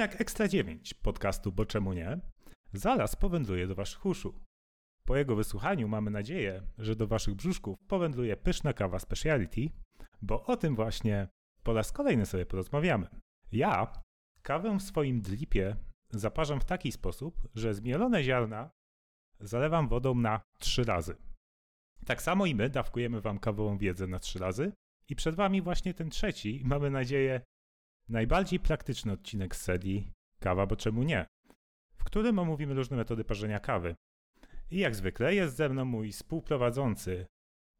[0.00, 2.18] Odcinek Ekstra 9 podcastu Bo czemu nie?
[2.72, 4.40] Zaraz powędruje do waszych uszu.
[5.04, 9.60] Po jego wysłuchaniu mamy nadzieję, że do waszych brzuszków powędruje pyszna kawa speciality,
[10.22, 11.28] bo o tym właśnie
[11.62, 13.06] po raz kolejny sobie porozmawiamy.
[13.52, 14.02] Ja
[14.42, 15.76] kawę w swoim dripie
[16.10, 18.70] zaparzam w taki sposób, że zmielone ziarna
[19.40, 21.16] zalewam wodą na trzy razy.
[22.06, 24.72] Tak samo i my dawkujemy wam kawową wiedzę na trzy razy
[25.08, 27.40] i przed wami właśnie ten trzeci, mamy nadzieję,
[28.10, 31.26] najbardziej praktyczny odcinek z serii Kawa, bo czemu nie?
[32.00, 33.96] w którym omówimy różne metody parzenia kawy.
[34.70, 37.26] I jak zwykle jest ze mną mój współprowadzący,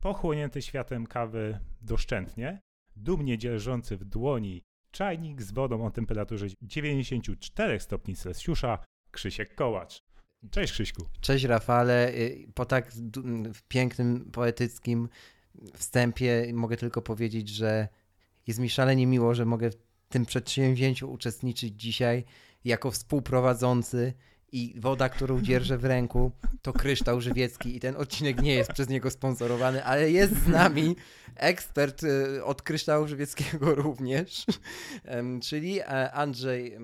[0.03, 2.61] pochłonięty światem kawy doszczętnie,
[2.97, 8.79] dumnie dzierżący w dłoni czajnik z wodą o temperaturze 94 stopni Celsjusza,
[9.11, 10.03] Krzysiek Kołacz.
[10.51, 11.07] Cześć Krzyśku.
[11.21, 12.93] Cześć Rafale, Y, po tak
[13.69, 15.09] pięknym, poetyckim
[15.75, 17.89] wstępie mogę tylko powiedzieć, że
[18.47, 19.71] jest mi szalenie miło, że mogę
[20.11, 22.25] tym przedsięwzięciu uczestniczyć dzisiaj
[22.65, 24.15] jako współprowadzący
[24.53, 28.89] i woda, którą dzierżę w ręku, to kryształ żywiecki i ten odcinek nie jest przez
[28.89, 30.97] niego sponsorowany, ale jest z nami
[31.37, 34.47] ekspert y, od kryształu żywieckiego również,
[35.43, 36.79] czyli e, Andrzej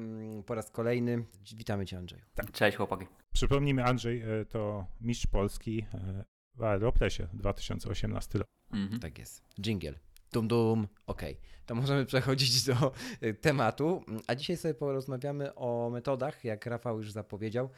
[0.47, 1.25] po raz kolejny.
[1.57, 2.23] Witamy Cię Andrzeju.
[2.53, 3.07] Cześć chłopaki.
[3.33, 8.49] Przypomnijmy, Andrzej e, to mistrz Polski e, w Aeropresie 2018 rok.
[8.73, 9.01] Mhm.
[9.01, 9.43] Tak jest.
[9.61, 10.06] Jingle.
[10.33, 10.89] Dum dum.
[11.07, 11.37] Okej.
[11.67, 12.93] To możemy przechodzić do
[13.23, 14.05] y, tematu.
[14.27, 17.71] A dzisiaj sobie porozmawiamy o metodach, jak Rafał już zapowiedział,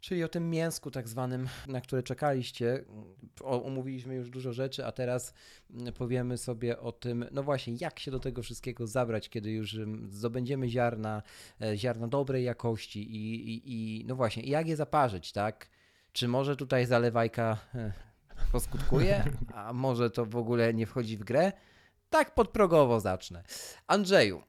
[0.00, 2.84] czyli o tym mięsku tak zwanym, na które czekaliście.
[3.40, 5.34] Omówiliśmy już dużo rzeczy, a teraz
[5.70, 9.74] mm, powiemy sobie o tym, no właśnie, jak się do tego wszystkiego zabrać, kiedy już
[9.74, 11.22] ym, zdobędziemy ziarna,
[11.60, 15.68] e, ziarna dobrej jakości i, i, i no właśnie, jak je zaparzyć, tak?
[16.12, 17.92] Czy może tutaj zalewajka e,
[18.52, 19.24] poskutkuje,
[19.54, 21.52] a może to w ogóle nie wchodzi w grę?
[22.12, 23.42] Tak podprogowo zacznę.
[23.86, 24.42] Andrzeju,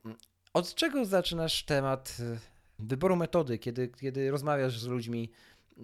[0.54, 2.40] od czego zaczynasz temat y,
[2.80, 5.32] wyboru metody, kiedy, kiedy rozmawiasz z ludźmi,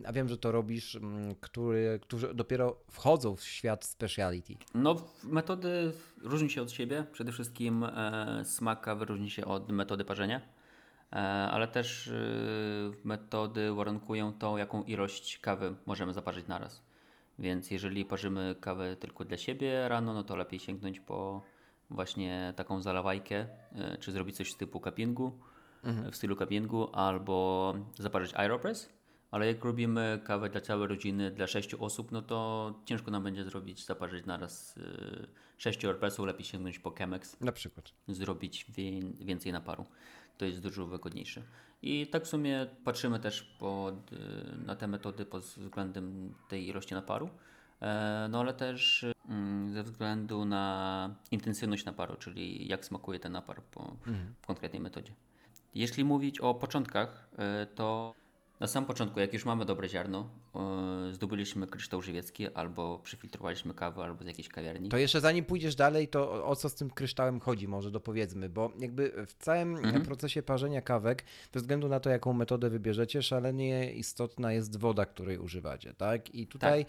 [0.06, 4.56] a wiem, że to robisz, mm, który, którzy dopiero wchodzą w świat speciality.
[4.74, 5.92] No, metody
[6.22, 7.06] różnią się od siebie.
[7.12, 10.42] Przede wszystkim e, smak kawy różni się od metody parzenia,
[11.12, 11.16] e,
[11.52, 12.12] ale też e,
[13.04, 16.82] metody warunkują to, jaką ilość kawy możemy zaparzyć naraz.
[17.40, 21.42] Więc jeżeli parzymy kawę tylko dla siebie rano, no to lepiej sięgnąć po
[21.90, 25.40] właśnie taką zalewajkę, e, czy zrobić coś z typu cuppingu,
[26.12, 28.90] w stylu cuppingu, albo zaparzyć aeropress.
[29.32, 33.44] Ale jak robimy kawę dla całej rodziny, dla sześciu osób, no to ciężko nam będzie
[33.44, 35.28] zrobić, zaparzyć naraz y,
[35.58, 37.92] sześciu aeropressów, lepiej sięgnąć po Chemex, Na przykład.
[38.08, 39.86] zrobić wie, więcej naparu.
[40.38, 41.42] To jest dużo wygodniejsze.
[41.82, 44.18] I tak w sumie patrzymy też pod, y,
[44.66, 47.30] na te metody pod względem tej ilości naparu, e,
[48.30, 53.96] no ale też mm, ze względu na intensywność naparu, czyli jak smakuje ten napar po,
[54.42, 55.14] w konkretnej metodzie.
[55.76, 58.14] Jeśli mówić o początkach, e, to
[58.60, 60.30] na samym początku, jak już mamy dobre ziarno,
[61.10, 64.90] e, zdobyliśmy kryształ żywiecki albo przyfiltrowaliśmy kawę albo z jakiejś kawiarni.
[64.90, 68.72] To jeszcze zanim pójdziesz dalej, to o- co z tym kryształem chodzi, może dopowiedzmy, bo
[68.80, 70.02] jakby w całym Mhm.
[70.06, 71.24] procesie parzenia kawek,
[71.54, 76.36] bez względu na to, jaką metodę wybierzecie, szalenie istotna jest woda, której używacie, tak?
[76.36, 76.86] I tutaj,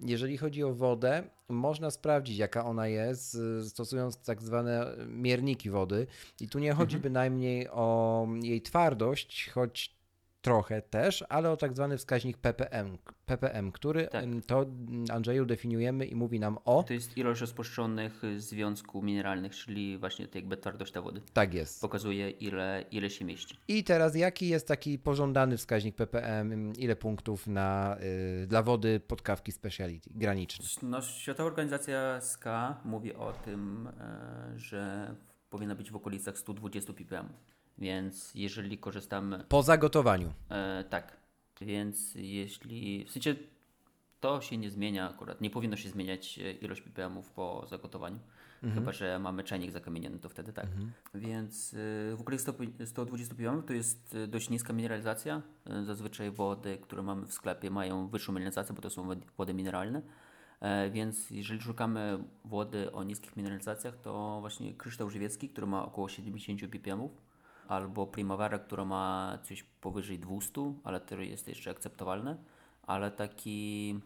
[0.00, 6.06] jeżeli chodzi o wodę, można sprawdzić, jaka ona jest, y, stosując tak zwane mierniki wody.
[6.40, 9.99] I tu nie chodzi bynajmniej o jej twardość, choć
[10.42, 14.24] trochę też, ale o tak zwany wskaźnik ppm, ppm który Tak.
[14.46, 14.66] to
[15.12, 20.38] Andrzeju definiujemy i mówi nam o To jest ilość rozpuszczonych związków mineralnych, czyli właśnie to
[20.38, 21.22] jakby twardość ta wody.
[21.32, 21.80] Tak jest.
[21.80, 23.58] Pokazuje ile, ile się mieści.
[23.68, 27.96] I teraz jaki jest taki pożądany wskaźnik ppm, ile punktów na,
[28.42, 30.66] y, dla wody podkawki speciality, graniczny?
[30.82, 35.14] No, Światowa Organizacja SKA mówi o tym, e, że
[35.50, 37.28] powinna być w okolicach 120 ppm.
[37.80, 40.32] Więc jeżeli korzystamy Po zagotowaniu.
[40.50, 41.16] E, tak.
[41.60, 43.04] Więc jeśli.
[43.04, 43.34] W sensie
[44.20, 45.40] to się nie zmienia akurat.
[45.40, 48.18] Nie powinno się zmieniać e, ilość ppm-ów po zagotowaniu.
[48.74, 50.66] Chyba, że mamy czajnik zakamieniony, to wtedy tak.
[51.14, 51.76] Więc y,
[52.16, 52.52] w ogóle 100
[52.84, 55.42] 120 ppm to jest y, dość niska mineralizacja.
[55.82, 60.02] Zazwyczaj wody, które mamy w sklepie mają wyższą mineralizację, bo to są wody- mineralne.
[60.60, 66.08] E, Więc jeżeli szukamy wody o niskich mineralizacjach, to właśnie kryształ żywiecki, który ma około
[66.08, 67.08] 70 ppm,
[67.70, 72.36] albo primavera, która ma coś powyżej 200, ale to jest jeszcze akceptowalne,
[72.82, 74.00] ale taki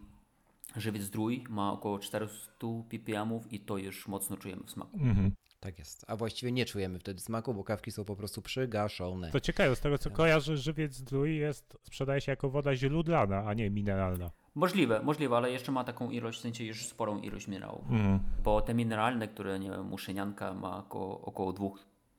[0.76, 4.96] żywiec zdrój ma około 400 ppm i to już mocno czujemy w smaku.
[4.96, 5.32] Mhm.
[5.60, 6.04] Tak jest.
[6.08, 9.30] A właściwie nie czujemy wtedy smaku, bo kawki są po prostu przygaszone.
[9.30, 13.54] To ciekawe, z tego co kojarzę, żywiec zdrój jest, sprzedaje się jako woda źródlana, a
[13.54, 14.30] nie mineralna.
[14.54, 17.90] Możliwe, możliwe, ale jeszcze ma taką ilość, w sensie już sporą ilość minerałów.
[17.90, 18.20] Mhm.
[18.42, 21.68] Bo te mineralne, które, nie wiem, muszynianka ma około, około 2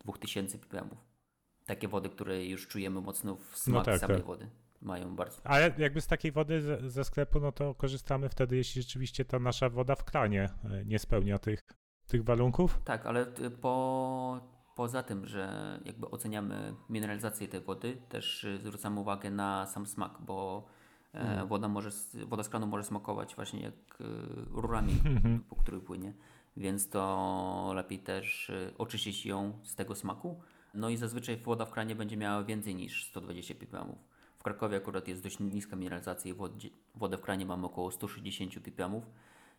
[0.06, 0.90] 2000 ppm.
[1.66, 4.26] Takie wody, które już czujemy mocno w smak tak, samej tak.
[4.26, 4.50] wody.
[4.82, 5.42] Mają bardzo.
[5.44, 9.40] Ale jakby z takiej wody ze, ze sklepu, no to korzystamy wtedy, jeśli rzeczywiście ta
[9.40, 11.60] nasza woda w kranie e, nie spełnia tych,
[12.08, 12.80] tych warunków.
[12.84, 13.26] Tak, ale
[13.62, 14.40] po,
[14.76, 20.18] poza tym, że jakby oceniamy mineralizację tej wody, też y, zwracamy uwagę na sam smak,
[20.20, 20.68] bo
[21.14, 21.90] e, woda, może,
[22.26, 23.98] woda z kranu może smakować właśnie jak
[24.52, 24.94] rurami,
[25.50, 26.14] po których płynie,
[26.58, 30.42] więc to lepiej też oczyścić ją z tego smaku.
[30.76, 33.96] No i zazwyczaj woda w kranie będzie miała więcej niż 120 ppm.
[34.38, 36.36] W Krakowie akurat jest dość niska mineralizacja i
[36.96, 39.02] wodę w kranie mamy około 160 ppm,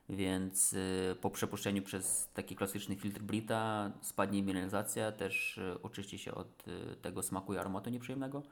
[0.08, 6.34] więc y, po przepuszczeniu przez taki klasyczny filtr Brita spadnie mineralizacja, też y, oczyści się
[6.34, 8.42] od y, tego smaku i aromatu nieprzyjemnego,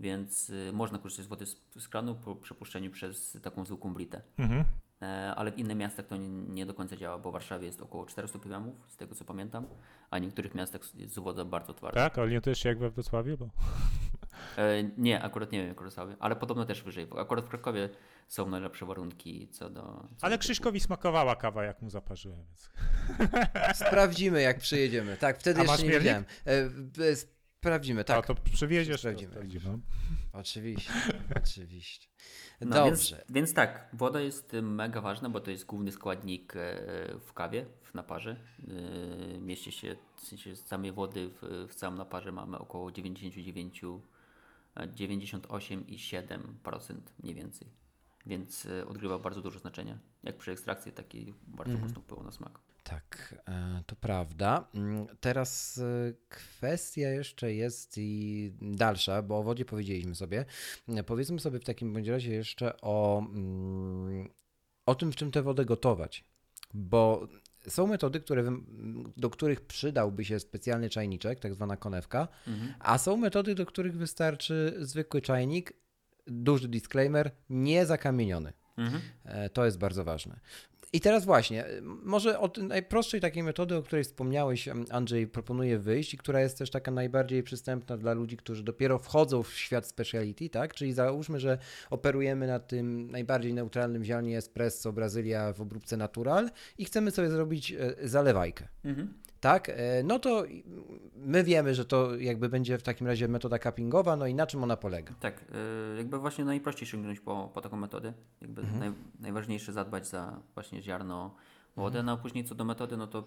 [0.00, 4.22] więc można korzystać z wody z, z kranu po przepuszczeniu przez taką zwykłą Britę.
[4.38, 4.64] Mhm.
[5.02, 7.80] E, ale w innych miastach to nie, nie do końca działa, bo w Warszawie jest
[7.80, 9.66] około 400 ppm, z tego co pamiętam,
[10.10, 12.00] a w niektórych miastach jest woda bardzo twarda.
[12.00, 13.38] Tak, orientujesz się jak we Wrocławiu?
[13.38, 13.48] Bo...
[14.56, 17.48] E, nie, akurat nie wiem jak w Wrocławiu, ale podobno też wyżej, bo akurat w
[17.48, 17.88] Krakowie
[18.28, 19.82] są najlepsze warunki co do...
[20.16, 22.44] Co Ale do Krzyśkowi smakowała kawa, jak mu zaparzyłem.
[22.44, 22.70] Więc...
[23.78, 25.16] Sprawdzimy, jak przyjedziemy.
[25.16, 26.24] Tak, wtedy A jeszcze nie widziałem.
[27.66, 28.18] Sprawdzimy, tak.
[28.18, 29.30] A to przywieziesz, to Sprawdzimy.
[29.32, 29.64] sprawdzimy.
[29.64, 29.78] No.
[30.32, 30.92] Oczywiście,
[31.44, 32.08] oczywiście.
[32.60, 33.16] No, Dobrze.
[33.16, 36.76] Więc, więc tak, woda jest y, mega ważna, bo to jest główny składnik e,
[37.26, 38.36] w kawie, w naparze.
[39.36, 43.82] E, Mieści się, w sensie z samej wody w, w całym naparze mamy około 99,
[44.76, 47.68] e, 98,7% mniej więcej.
[48.26, 49.98] Więc e, odgrywa bardzo duże znaczenie.
[50.22, 52.60] Jak przy ekstrakcji, taki bardzo mocno wpływa na smak.
[52.88, 54.68] Tak, e, to prawda.
[54.74, 60.44] Mm, Teraz e, kwestia jeszcze jest i dalsza, bo o wodzie powiedzieliśmy sobie.
[60.88, 64.28] E, Powiedzmy sobie w takim bądź razie jeszcze o, mm,
[64.86, 66.24] o tym, w czym tę wodę gotować.
[66.74, 67.28] Bo
[67.68, 68.44] są metody, które,
[69.16, 72.28] do których przydałby się specjalny czajniczek, tak zwana konewka,
[72.78, 75.72] a są metody, do których wystarczy zwykły czajnik,
[76.26, 78.52] duży disclaimer, nie zakamieniony.
[78.76, 79.02] Mhm.
[79.24, 80.40] E, To jest bardzo ważne.
[80.92, 86.14] I teraz właśnie, e, może od najprostszej takiej metody, o której wspomniałeś, Andrzej, proponuję wyjść
[86.14, 90.48] i która jest też taka najbardziej przystępna dla ludzi, którzy dopiero wchodzą w świat speciality,
[90.48, 90.74] tak?
[90.74, 91.58] Czyli załóżmy, że
[91.90, 97.72] operujemy na tym najbardziej neutralnym ziarnie espresso Brazylia w obróbce natural i chcemy sobie zrobić
[97.72, 98.68] e, zalewajkę.
[98.84, 99.14] Mhm.
[99.40, 100.44] Tak, e, no to
[101.16, 104.62] my wiemy, że to jakby będzie w takim razie metoda cuppingowa, no i na czym
[104.64, 105.14] ona polega?
[105.20, 105.44] Tak,
[105.94, 108.12] y, jakby właśnie najprościej sięgnąć po, po taką metodę.
[108.40, 111.34] Jakby naj, najważniejsze zadbać za właśnie ziarno,
[111.76, 113.24] wodę, no a później co do metody, no to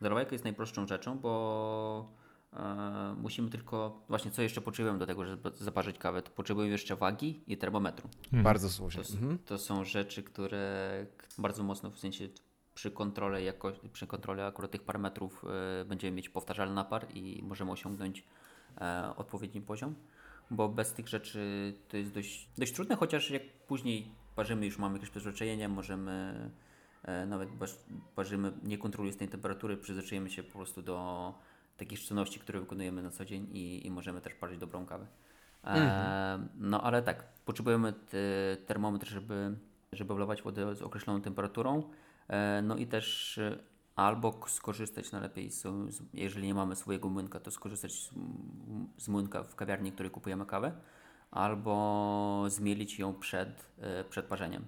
[0.00, 2.12] zalewajka jest najprostszą rzeczą, bo
[2.52, 6.96] e, musimy tylko, właśnie co jeszcze potrzebujemy do tego, żeby zaparzyć kawę, to potrzebujemy jeszcze
[6.96, 8.08] wagi i termometru.
[8.32, 9.00] Bardzo To, słusznie.
[9.00, 9.38] s- Mhm.
[9.38, 11.06] to są rzeczy, które
[11.38, 12.28] bardzo mocno w sensie
[12.74, 15.44] przy kontroli, jako, przy kontroli akurat tych parametrów
[15.80, 18.24] e, będziemy mieć powtarzalny napar i możemy osiągnąć
[18.80, 19.94] e, odpowiedni poziom,
[20.50, 24.94] bo bez tych rzeczy to jest dość, dość trudne, chociaż jak później parzymy, już mamy
[24.94, 26.34] jakieś przyzwyczajenie, możemy
[27.02, 27.48] e, nawet
[28.14, 31.34] parzymy, nie kontrolując tej temperatury, przyzwyczajemy się po prostu do
[31.76, 35.06] takich czynności, które wykonujemy na co dzień i, i możemy też parzyć dobrą kawę.
[35.64, 38.18] E, no ale tak, potrzebujemy te,
[38.66, 39.56] termometr, żeby,
[39.92, 41.82] żeby wlewać wodę z określoną temperaturą.
[42.30, 43.58] E, no i też e,
[43.96, 45.66] albo skorzystać najlepiej, z,
[46.14, 48.10] jeżeli nie mamy swojego młynka, to skorzystać z,
[48.96, 50.72] z młynka w kawiarni, w której kupujemy kawę,
[51.30, 54.66] albo zmielić ją przed, e, przed parzeniem,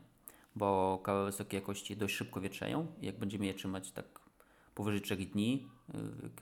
[0.56, 4.06] bo kawy wysokiej jakości dość szybko wietrzeją jak będziemy je trzymać tak
[4.74, 5.66] powyżej 3 dni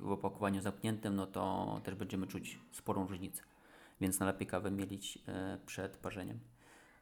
[0.00, 3.42] w opakowaniu zamkniętym, no to też będziemy czuć sporą różnicę.
[4.00, 5.18] Więc najlepiej kawę mielić
[5.66, 6.38] przed parzeniem.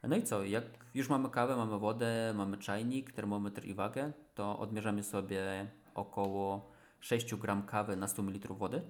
[0.02, 0.64] No i co, jak
[0.94, 7.34] już mamy kawę, mamy wodę, mamy czajnik, termometr i wagę, to odmierzamy sobie około 6
[7.34, 8.82] gram kawy na 100 ml wody.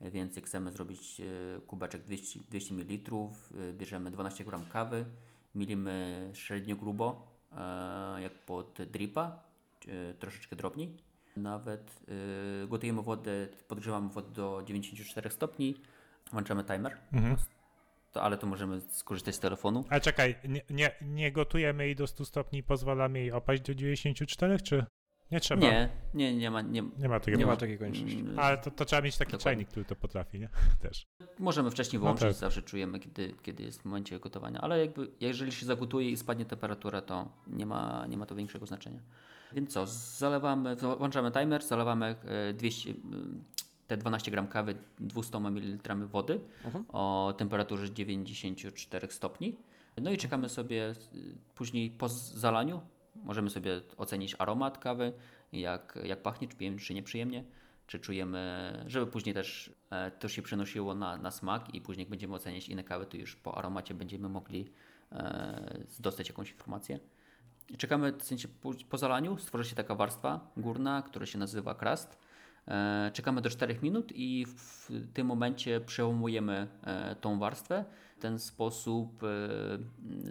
[0.00, 1.24] E, Więc jak chcemy zrobić e,
[1.60, 3.12] kubeczek 200, 200 ml,
[3.72, 5.04] bierzemy 12 gram kawy,
[5.54, 9.42] milimy średnio grubo, e, jak pod dripa,
[9.88, 10.96] e, troszeczkę drobniej.
[11.36, 12.00] Nawet
[12.68, 15.74] gotujemy wodę, podgrzewamy wodę do 94 stopni,
[16.32, 17.36] włączamy timer, Mhm.
[18.16, 19.84] To, ale to możemy skorzystać z telefonu.
[19.88, 23.74] A czekaj, nie, nie, nie gotujemy jej do 100 stopni i pozwalamy jej opaść do
[23.74, 24.84] 94, czy
[25.30, 25.62] nie trzeba?
[25.62, 27.38] Nie, nie, nie ma, nie, Nie ma takiego.
[27.38, 28.18] Nie ma takiej konieczności.
[28.18, 29.44] Mm, Ale to, to trzeba mieć taki Dokładnie.
[29.44, 30.48] czajnik, który to potrafi, nie?
[30.82, 31.06] Też.
[31.38, 32.34] Możemy wcześniej No wyłączyć, tak.
[32.36, 36.44] zawsze czujemy, kiedy, kiedy jest w momencie gotowania, ale jakby, jeżeli się zagotuje i spadnie
[36.44, 39.00] temperatura, to nie ma, nie ma to większego znaczenia.
[39.52, 39.86] Więc co,
[40.18, 43.44] zalewamy, włączamy timer, zalewamy e, 200, mm,
[43.86, 46.84] te 12 gram kawy 200 ml wody Mhm.
[46.88, 49.56] o temperaturze 94 stopni.
[50.02, 50.94] No i czekamy sobie y,
[51.54, 52.80] później po zalaniu.
[53.24, 55.12] Możemy sobie ocenić aromat kawy,
[55.52, 57.44] jak, jak pachnie, czy przyjemnie, czy nieprzyjemnie,
[57.86, 62.10] czy czujemy, żeby później też e, to się przenosiło na, na smak i później jak
[62.10, 64.70] będziemy oceniać inne kawy, to już po aromacie będziemy mogli
[65.12, 66.98] e, dostać jakąś informację.
[67.78, 72.18] Czekamy w sensie po, po zalaniu, stworzy się taka warstwa górna, która się nazywa crust.
[72.68, 77.84] E, czekamy do 4 minut i w tym momencie przełamujemy e, tą warstwę
[78.16, 79.28] w ten sposób e,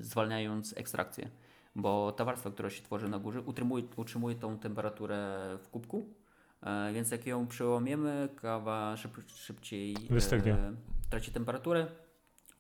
[0.01, 1.29] zwalniając ekstrakcję.
[1.75, 6.13] Bo ta warstwa, która się tworzy na górze, utrzymuje, utrzymuje tą temperaturę w kubku.
[6.93, 10.57] Więc jak ją przełamiemy, kawa szyb, szybciej Wystygnie.
[11.09, 11.87] traci temperaturę,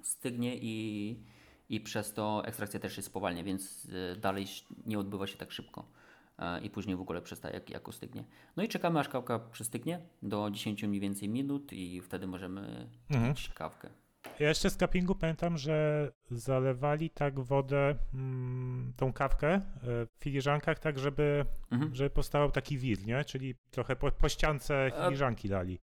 [0.03, 1.23] stygnie i,
[1.69, 3.87] i przez to ekstrakcja też się spowalnia, więc
[4.21, 4.45] dalej
[4.85, 5.85] nie odbywa się tak szybko.
[6.39, 8.23] E, I później w ogóle przestaje jak, jak ostygnie.
[8.57, 13.33] No i czekamy aż kawka przystygnie do 10 mniej więcej minut i wtedy możemy Mhm.
[13.33, 13.89] pić kawkę.
[14.39, 20.79] Ja jeszcze z cuppingu pamiętam, że zalewali tak wodę, mm, tą kawkę e, w filiżankach,
[20.79, 21.95] tak żeby, Mhm.
[21.95, 23.25] żeby powstał taki wir, nie?
[23.25, 25.79] Czyli trochę po, po ściance A- filiżanki dali.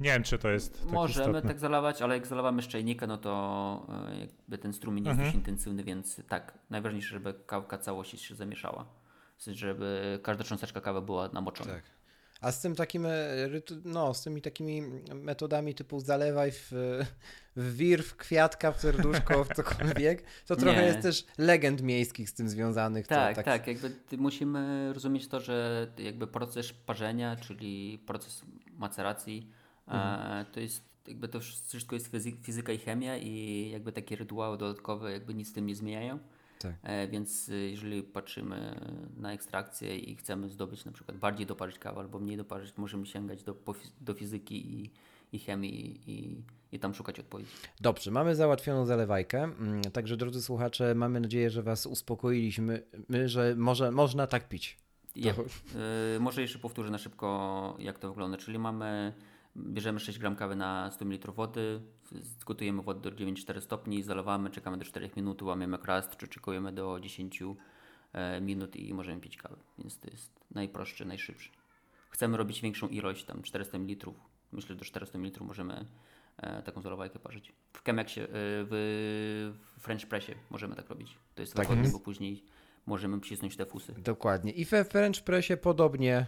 [0.00, 1.48] Nie wiem, czy to jest tak Możemy istotne.
[1.50, 5.26] tak zalewać, ale jak zalewamy z czajnika, no to e, jakby ten strumień jest Mhm.
[5.28, 8.86] dość intensywny, więc tak, najważniejsze, żeby kawka całość się zamieszała.
[9.52, 11.72] Żeby każda cząsteczka kawy była namoczona.
[11.74, 11.82] Tak.
[12.40, 13.10] A z tym takim, e,
[13.84, 14.82] no, z tymi takimi
[15.14, 16.68] metodami typu zalewaj w,
[17.56, 20.86] w wir, w kwiatka, w serduszko, w cokolwiek, to trochę Nie.
[20.86, 23.06] jest też legend miejskich z tym związanych.
[23.06, 28.42] to Tak, tak, jakby musimy rozumieć to, że jakby proces parzenia, czyli proces
[28.78, 29.50] maceracji,
[29.86, 30.32] Mhm.
[30.40, 34.58] e, to jest jakby to wszystko jest fizy- fizyka i chemia i jakby takie rytuały
[34.58, 36.18] dodatkowe jakby nic z tym nie zmieniają.
[36.64, 36.74] Tak.
[36.82, 38.80] E, więc y, jeżeli patrzymy
[39.16, 43.42] na ekstrakcję i chcemy zdobyć na przykład bardziej doparzyć kawę albo mniej doparzyć, możemy sięgać
[43.42, 43.56] do,
[44.00, 44.90] do fizyki i,
[45.32, 46.42] i chemii i,
[46.72, 47.50] i tam szukać odpowiedzi.
[47.80, 49.42] Dobrze, mamy załatwioną zalewajkę.
[49.42, 54.78] Mm, Także drodzy słuchacze, mamy nadzieję, że Was uspokoiliśmy, my, że może, można tak pić.
[55.16, 55.32] Ja,
[56.16, 58.36] y, może jeszcze powtórzę na szybko, jak to wygląda.
[58.36, 59.12] Czyli mamy,
[59.56, 61.80] bierzemy 6 gram kawy na 100 ml wody,
[62.46, 67.00] gotujemy wodę do 94 stopni, zalewamy, czekamy do 4 minut, łamiemy krast, czy czekujemy do
[67.00, 67.42] 10
[68.12, 69.56] e, minut i możemy pić kawę.
[69.78, 71.50] Więc to jest najprostszy, najszybszy.
[72.10, 74.10] Chcemy robić większą ilość, tam 400 ml.
[74.52, 75.86] Myślę, że do 400 ml możemy
[76.36, 77.52] e, taką zalewajkę parzyć.
[77.72, 78.28] W Chemexie, e,
[78.70, 81.18] w French Pressie możemy tak robić.
[81.34, 82.44] To jest Tak wygodne, bo później
[82.86, 83.94] możemy przycisnąć te fusy.
[83.98, 84.52] Dokładnie.
[84.52, 86.26] I we French Pressie podobnie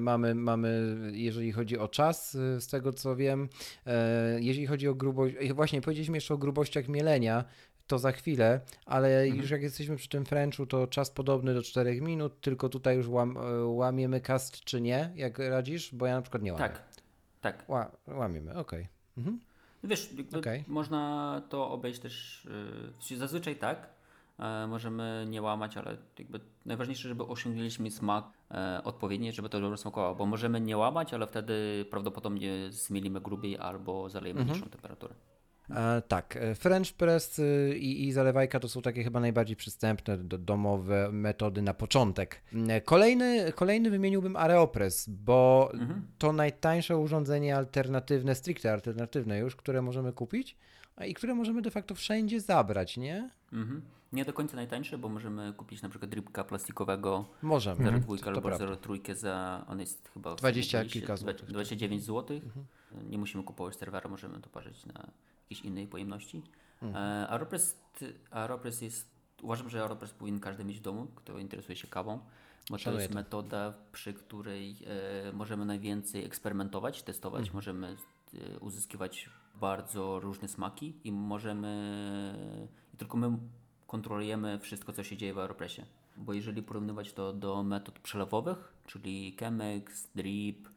[0.00, 3.48] mamy, mamy, jeżeli chodzi o czas, y, z tego co wiem,
[3.86, 7.44] e, jeżeli chodzi o grubość, właśnie powiedzieliśmy jeszcze o grubościach mielenia,
[7.86, 9.40] to za chwilę, ale Mhm.
[9.40, 13.08] już jak jesteśmy przy tym Frenchu, to czas podobny do 4 minut, tylko tutaj już
[13.08, 15.94] łam, e, łamiemy cast czy nie, jak radzisz?
[15.94, 16.64] Bo ja na przykład nie łamię.
[16.68, 16.82] Tak,
[17.40, 17.64] tak.
[17.68, 18.88] Ła, łamiemy, okej.
[19.18, 19.40] Mhm.
[19.84, 20.64] Wiesz, Okej.
[20.66, 22.46] można to obejść też,
[23.10, 23.95] yy, zazwyczaj tak,
[24.68, 30.14] możemy nie łamać, ale jakby najważniejsze, żeby osiągnęliśmy smak e, odpowiedni, żeby to dobrze smakowało,
[30.14, 34.56] bo możemy nie łamać, ale wtedy prawdopodobnie zmielimy grubiej albo zalejemy Mhm.
[34.58, 35.14] niższą temperaturę.
[35.70, 37.40] E, tak, e, French press
[37.76, 42.42] i, i zalewajka to są takie chyba najbardziej przystępne do, domowe metody na początek.
[42.84, 46.06] Kolejny, kolejny wymieniłbym Aeropress, bo Mhm.
[46.18, 50.56] to najtańsze urządzenie alternatywne, stricte alternatywne już, które możemy kupić
[51.08, 53.30] i które możemy de facto wszędzie zabrać, nie?
[53.52, 53.82] Mhm.
[54.12, 57.90] Nie do końca najtańsze, bo możemy kupić na przykład rybka plastikowego Możemy.
[57.90, 58.66] 0,2 to, to albo prawda.
[58.66, 60.34] 0,3 za, on jest chyba...
[60.34, 61.40] w 20 sumie kilka złotych.
[61.40, 61.52] Mhm.
[61.52, 62.40] 29 zł.
[63.10, 65.08] Nie musimy kupować serwera, możemy to parzyć na
[65.42, 66.42] jakiejś innej pojemności.
[66.82, 67.04] Mhm.
[67.04, 67.78] E, Aeropress,
[68.30, 69.08] Aeropress jest,
[69.42, 72.20] uważam, że Aeropress powinien każdy mieć w domu, kto interesuje się kawą,
[72.70, 73.14] bo to jest to.
[73.14, 77.54] metoda, przy której e, możemy najwięcej eksperymentować, testować, Mhm.
[77.56, 77.96] możemy
[78.34, 81.68] e, uzyskiwać bardzo różne smaki i możemy,
[82.94, 83.38] i tylko my
[83.86, 85.82] kontrolujemy wszystko, co się dzieje w Aeropressie.
[86.16, 90.68] Bo jeżeli porównywać to do metod przelewowych, czyli Chemex, Drip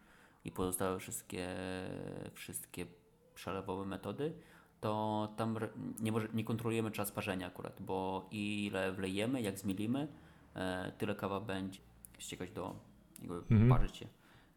[0.45, 1.47] i pozostałe wszystkie,
[2.33, 2.85] wszystkie
[3.35, 4.33] przelewowe metody,
[4.81, 5.57] to tam
[5.99, 10.07] nie, może, nie kontrolujemy czas parzenia akurat, bo ile wlejemy, jak zmielimy,
[10.55, 11.79] e, tyle kawa będzie
[12.19, 12.75] ściekać do,
[13.21, 13.69] jakby Mhm.
[13.69, 14.07] parzyć się.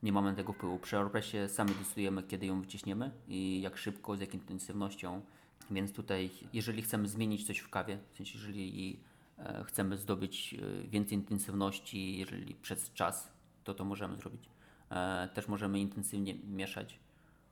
[0.03, 0.79] nie mamy tego wpływu.
[0.79, 5.23] Przy Aeropressie sami decydujemy, kiedy ją wyciśniemy i jak szybko, z jaką intensywnością.
[5.71, 9.01] Więc tutaj, jeżeli chcemy zmienić coś w kawie, w sensie jeżeli
[9.39, 13.33] e, chcemy zdobyć e, więcej intensywności, jeżeli przez czas,
[13.65, 14.49] to to możemy zrobić.
[14.91, 16.99] E, też możemy intensywnie mieszać,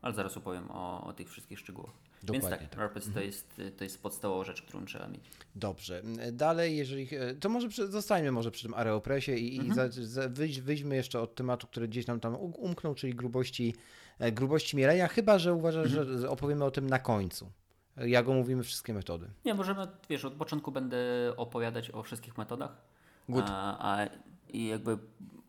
[0.03, 1.93] ale zaraz opowiem o, o tych wszystkich szczegółach.
[2.23, 2.79] Dokładnie Więc tak, tak.
[2.79, 5.21] Aeropress to, jest, to jest podstawowa rzecz, którą trzeba mieć.
[5.55, 6.03] Dobrze.
[6.33, 7.09] Dalej, jeżeli.
[7.41, 9.89] To może przy, zostańmy może przy tym Aeropressie i, i za,
[10.29, 13.75] wyjdź, wyjdźmy jeszcze od tematu, który gdzieś nam tam umknął, czyli grubości,
[14.33, 17.53] grubości mielenia, chyba że uważasz, że opowiemy o tym na końcu.
[18.07, 19.27] Jak omówimy wszystkie metody.
[19.45, 20.99] Nie, możemy, wiesz, od początku będę
[21.37, 22.77] opowiadać o wszystkich metodach.
[23.29, 23.45] Good.
[23.49, 24.07] A, a
[24.49, 24.99] i jakby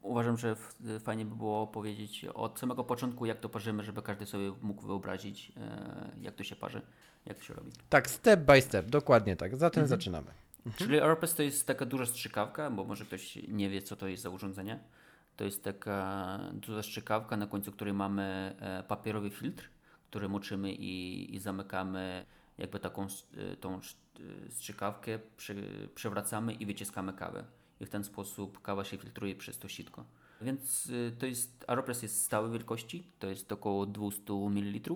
[0.01, 0.55] uważam, że
[1.00, 5.51] fajnie by było powiedzieć od samego początku, jak to parzymy, żeby każdy sobie mógł wyobrazić,
[5.58, 6.81] e, jak to się parzy,
[7.25, 7.72] jak to się robi.
[7.89, 9.58] Tak, step by step, dokładnie tak.
[9.58, 10.31] Zatem zaczynamy.
[10.75, 14.24] Czyli Aeropress to jest taka duża strzykawka, bo może ktoś nie wie, co to jest
[14.24, 14.79] za urządzenie.
[15.36, 19.70] To jest taka duża strzykawka, na końcu której mamy e, papierowy filtr,
[20.10, 22.25] który moczymy i, i zamykamy
[22.58, 23.81] jakby taką e, tą e,
[24.50, 25.20] strzykawkę,
[25.96, 27.43] przewracamy i wyciskamy kawę.
[27.79, 30.05] I w ten sposób kawa się filtruje przez to sitko.
[30.41, 34.96] Więc e, to jest, Aeropress jest stałej wielkości, to jest około 200 ml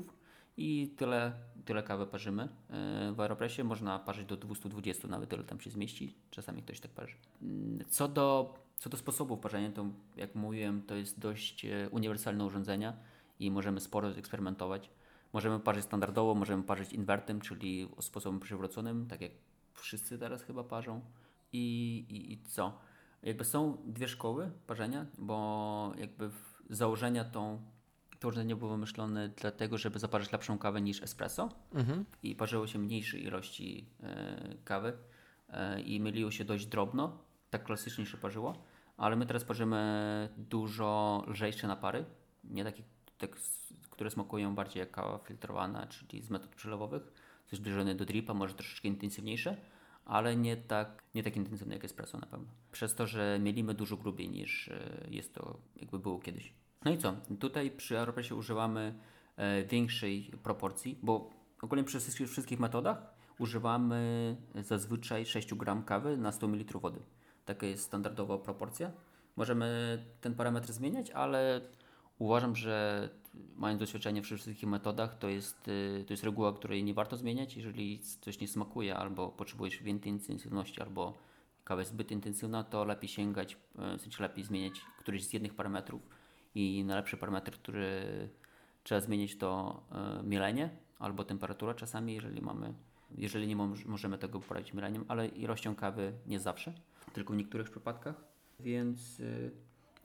[0.57, 1.33] i tyle,
[1.65, 2.49] tyle kawy parzymy
[3.13, 3.63] w Aeropressie.
[3.63, 6.15] Można parzyć do 220, nawet tyle tam się zmieści.
[6.31, 7.15] Czasami ktoś tak parzy.
[7.41, 9.85] Mm, Co do, co do sposobów parzenia, to
[10.17, 12.93] jak mówiłem, to jest dość uniwersalne urządzenie
[13.39, 14.89] i możemy sporo eksperymentować.
[15.35, 19.31] Możemy parzyć standardowo, możemy parzyć inwertem, czyli sposobem przywróconym, tak jak
[19.73, 21.01] wszyscy teraz chyba parzą.
[21.53, 22.79] I, i, i co?
[23.23, 26.29] Jakby są dwie szkoły parzenia, bo jakby
[26.69, 27.61] założenia tą
[28.19, 31.49] to urządzenie było wymyślone dlatego, żeby zaparzyć lepszą kawę niż espresso.
[32.23, 34.97] I parzyło się mniejszej ilości e, kawy
[35.49, 37.17] e, i myliło się dość drobno,
[37.49, 38.63] tak klasycznie się parzyło,
[38.97, 42.05] ale my teraz parzymy dużo lżejsze napary,
[42.43, 42.83] nie takie,
[43.17, 43.37] tak,
[43.95, 47.11] które smakują bardziej jak kawa filtrowana, czyli z metod przelewowych,
[47.45, 49.57] coś zbliżone do dripa, może troszeczkę intensywniejsze,
[50.05, 52.47] ale nie tak, nie tak intensywne jak espresso na pewno.
[52.71, 56.53] Przez to, że mielimy dużo grubiej niż e, jest to jakby było kiedyś.
[56.85, 57.15] No i co?
[57.39, 58.95] Tutaj przy Aeropressie używamy
[59.37, 61.29] e, większej proporcji, bo
[61.61, 66.99] ogólnie przy wszystkich, wszystkich metodach używamy zazwyczaj 6 gram kawy na 100 ml wody.
[67.45, 68.91] Taka jest standardowa proporcja.
[69.35, 71.61] Możemy ten parametr zmieniać, ale
[72.19, 73.09] uważam, że
[73.55, 77.57] mając doświadczenie przy wszystkich metodach, to jest, y, to jest reguła, której nie warto zmieniać.
[77.57, 81.13] Jeżeli coś nie smakuje, albo potrzebujesz więcej intensywności, albo
[81.63, 86.01] kawa jest zbyt intensywna, to lepiej sięgać, w sensie lepiej zmieniać któryś z jednych parametrów
[86.55, 88.01] i najlepszy parametr, który
[88.83, 92.73] trzeba zmienić to e, mielenie albo temperatura czasami, jeżeli mamy,
[93.17, 96.73] jeżeli nie moż- możemy tego poradzić mieleniem, ale ilością kawy nie zawsze,
[97.13, 98.23] tylko w niektórych przypadkach.
[98.59, 99.51] Więc y,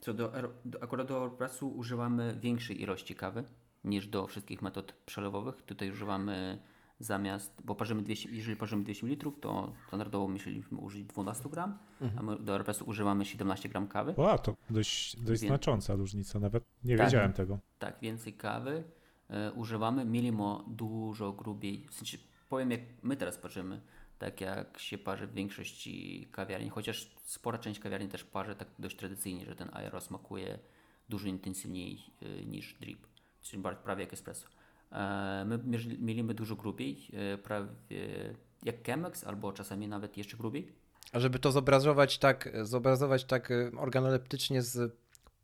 [0.01, 0.31] co do,
[0.65, 3.43] do akurat do Aeropressu używamy większej ilości kawy
[3.83, 5.61] niż do wszystkich metod przelewowych.
[5.61, 6.59] Tutaj używamy
[6.99, 11.77] zamiast, bo parzymy 200, jeżeli parzymy 200 ml, to standardowo myśleliśmy użyć 12 gram,
[12.17, 14.13] a my do Aeropressu używamy 17 gram kawy.
[14.17, 17.05] Wow, to dość, dość Wie- znacząca różnica, nawet nie Tak.
[17.07, 17.59] wiedziałem tego.
[17.79, 18.83] Tak, więcej kawy
[19.29, 21.87] e, używamy, mielimy dużo grubiej.
[21.87, 22.17] W sensie,
[22.49, 23.81] powiem jak my teraz parzymy,
[24.21, 28.95] tak jak się parzy w większości kawiarni, chociaż spora część kawiarni też parzy tak dość
[28.97, 30.59] tradycyjnie, że ten aero smakuje
[31.09, 33.07] dużo intensywniej e, niż drip,
[33.41, 34.47] czyli prawie jak espresso.
[34.91, 35.59] E, my
[35.99, 37.69] mielimy dużo grubiej, e, prawie
[38.63, 40.71] jak Chemex, albo czasami nawet jeszcze grubiej.
[41.11, 44.95] A żeby to zobrazować tak, zobrazować tak y, organoleptycznie z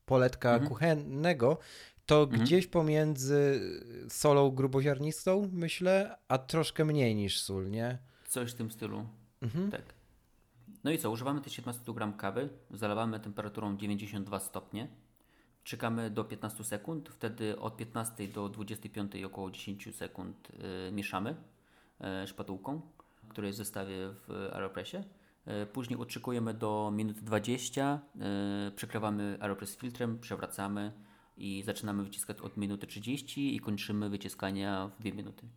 [0.06, 0.70] poletka Mhm.
[0.70, 1.58] kuchennego,
[2.06, 2.44] to Mhm.
[2.44, 3.62] gdzieś pomiędzy
[4.10, 7.98] solą gruboziarnistą, myślę, a troszkę mniej niż sól, nie?
[8.28, 9.06] Coś w tym stylu.
[9.42, 9.72] Mhm.
[9.72, 9.94] Tak.
[10.84, 11.12] No i co?
[11.12, 14.88] Używamy tych 17 gram kawy, zalewamy temperaturą 92 stopnie,
[15.64, 20.52] czekamy do 15 sekund, wtedy od 15 do 25 około 10 sekund
[20.90, 21.36] y, mieszamy
[22.24, 22.82] y, szpatułką,
[23.30, 23.96] która jest w zestawie
[24.28, 24.98] w Aeropressie.
[24.98, 28.00] Y, później odczekujemy do minut 20,
[28.68, 30.92] y, przekrywamy Aeropress filtrem, przewracamy
[31.38, 35.48] i zaczynamy wyciskać od minuty 30 i kończymy wyciskania w 2 minuty.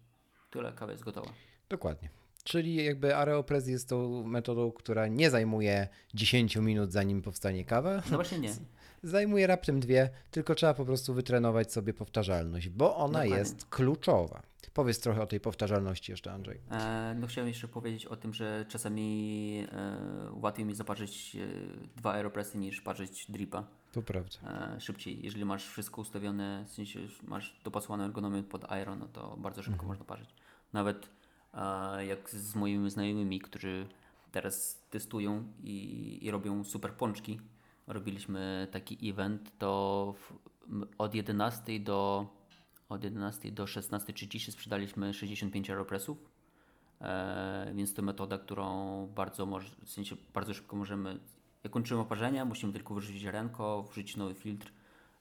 [0.50, 1.32] Tyle kawa jest gotowa.
[1.68, 2.08] Dokładnie.
[2.44, 7.96] Czyli jakby Aeropress jest tą metodą, która nie zajmuje 10 minut zanim powstanie kawa.
[8.10, 8.50] No właśnie nie.
[9.02, 13.36] Zajmuje raptem dwie, tylko trzeba po prostu wytrenować sobie powtarzalność, bo ona Dokładnie.
[13.36, 14.42] jest kluczowa.
[14.74, 16.60] Powiedz trochę o tej powtarzalności jeszcze, Andrzej.
[16.70, 19.96] E, no chciałem jeszcze powiedzieć o tym, że czasami e,
[20.32, 21.46] łatwiej mi zaparzyć e,
[21.96, 24.38] dwa aeropressy niż parzyć dripa To prawda.
[24.76, 25.22] e, szybciej.
[25.22, 29.86] Jeżeli masz wszystko ustawione, w sensie masz dopasowaną ergonomię pod aero, no to bardzo szybko
[29.86, 30.34] można parzyć.
[30.72, 31.08] Nawet
[32.08, 33.86] jak z moimi znajomymi, którzy
[34.32, 37.40] teraz testują i, i robią super pączki,
[37.86, 40.32] robiliśmy taki event, to w,
[40.98, 42.26] od 11 do
[42.90, 46.18] od 11 do 16.30 sprzedaliśmy 65 aeropressów,
[47.00, 49.46] e, więc to metoda, którą bardzo,
[49.84, 51.20] w sensie bardzo szybko możemy,
[51.64, 54.72] jak kończymy oparzenia, musimy tylko wyrzucić ręko, wrzucić nowy filtr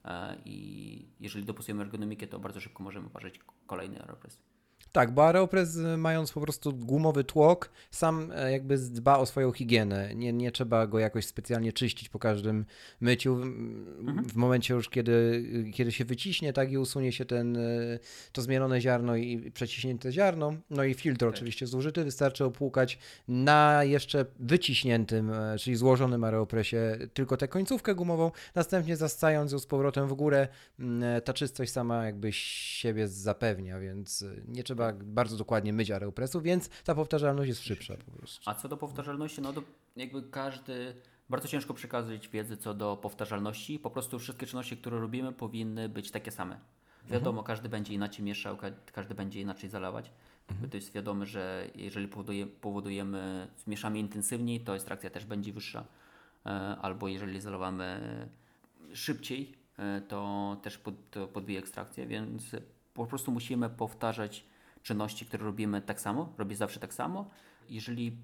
[0.05, 4.48] e, i jeżeli dopasujemy ergonomikę, to bardzo szybko możemy parzyć kolejny aeropress.
[4.91, 9.51] Tak, bo Aeropress y, mając po prostu gumowy tłok, sam e, jakby dba o swoją
[9.51, 10.15] higienę.
[10.15, 12.65] Nie, nie trzeba go jakoś specjalnie czyścić po każdym
[13.01, 13.35] myciu.
[13.35, 13.43] W,
[14.09, 14.27] Mhm.
[14.35, 17.99] momencie już, kiedy, kiedy się wyciśnie, tak i usunie się ten, y,
[18.31, 21.29] to zmielone ziarno i przeciśnięte ziarno, no i filtr Tak.
[21.29, 22.97] oczywiście zużyty, wystarczy opłukać
[23.27, 26.77] na jeszcze wyciśniętym, e, czyli złożonym Aeropressie
[27.13, 30.47] tylko tę końcówkę gumową, następnie zascając ją z powrotem w górę,
[30.79, 36.41] mm, ta czystość sama jakby siebie zapewnia, więc y, nie trzeba bardzo dokładnie myć aeropresu,
[36.41, 38.49] więc ta powtarzalność jest szybsza po prostu.
[38.49, 39.63] A co do powtarzalności, no to
[39.95, 40.95] jakby każdy,
[41.29, 43.79] bardzo ciężko przekazać wiedzę co do powtarzalności.
[43.79, 46.59] Po prostu wszystkie czynności, które robimy, powinny być takie same.
[47.09, 50.11] Wiadomo, każdy będzie inaczej mieszał, ka- każdy będzie inaczej zalewać.
[50.49, 55.83] Jakby To jest wiadome, że jeżeli powoduje, powodujemy, mieszamy intensywniej, to ekstrakcja też będzie wyższa.
[56.45, 56.49] E,
[56.81, 57.99] Albo jeżeli zalewamy
[58.93, 62.43] szybciej, e, to też pod, to podbije ekstrakcję, więc
[62.93, 64.43] po prostu musimy powtarzać
[64.83, 67.29] czynności, które robimy tak samo, robię zawsze tak samo.
[67.69, 68.17] Jeżeli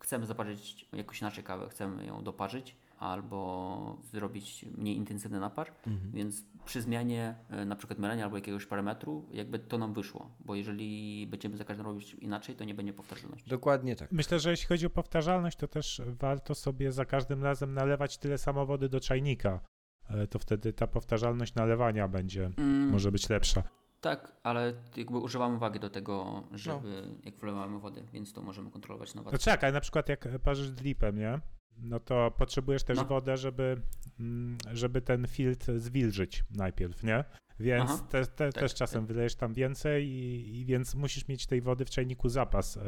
[0.00, 5.72] chcemy zaparzyć jakąś inaczej kawę, chcemy ją doparzyć albo zrobić mniej intensywny napar,
[6.12, 10.54] więc przy zmianie e, na przykład mylenia albo jakiegoś parametru, jakby to nam wyszło, bo
[10.54, 13.50] jeżeli będziemy za każdym robić inaczej, to nie będzie powtarzalności.
[13.50, 14.12] Dokładnie tak.
[14.12, 18.38] Myślę, że jeśli chodzi o powtarzalność, to też warto sobie za każdym razem nalewać tyle
[18.38, 19.60] samo wody do czajnika.
[20.08, 23.62] E, To wtedy ta powtarzalność nalewania będzie, Mm, może być lepsza.
[24.06, 29.14] Tak, ale jakby używamy wagi do tego, żeby jak wlewamy wodę, więc to możemy kontrolować
[29.14, 29.38] na To wadze.
[29.38, 31.40] czekaj, na przykład jak parzysz dripem, nie?
[31.78, 33.04] No to potrzebujesz też No.
[33.04, 33.82] wodę, żeby,
[34.20, 37.24] mm, żeby ten filtr zwilżyć najpierw, nie?
[37.60, 41.46] Więc Aha, te, te, tak, też czasem wylejesz tam więcej i, i więc musisz mieć
[41.46, 42.82] tej wody w czajniku zapas, e,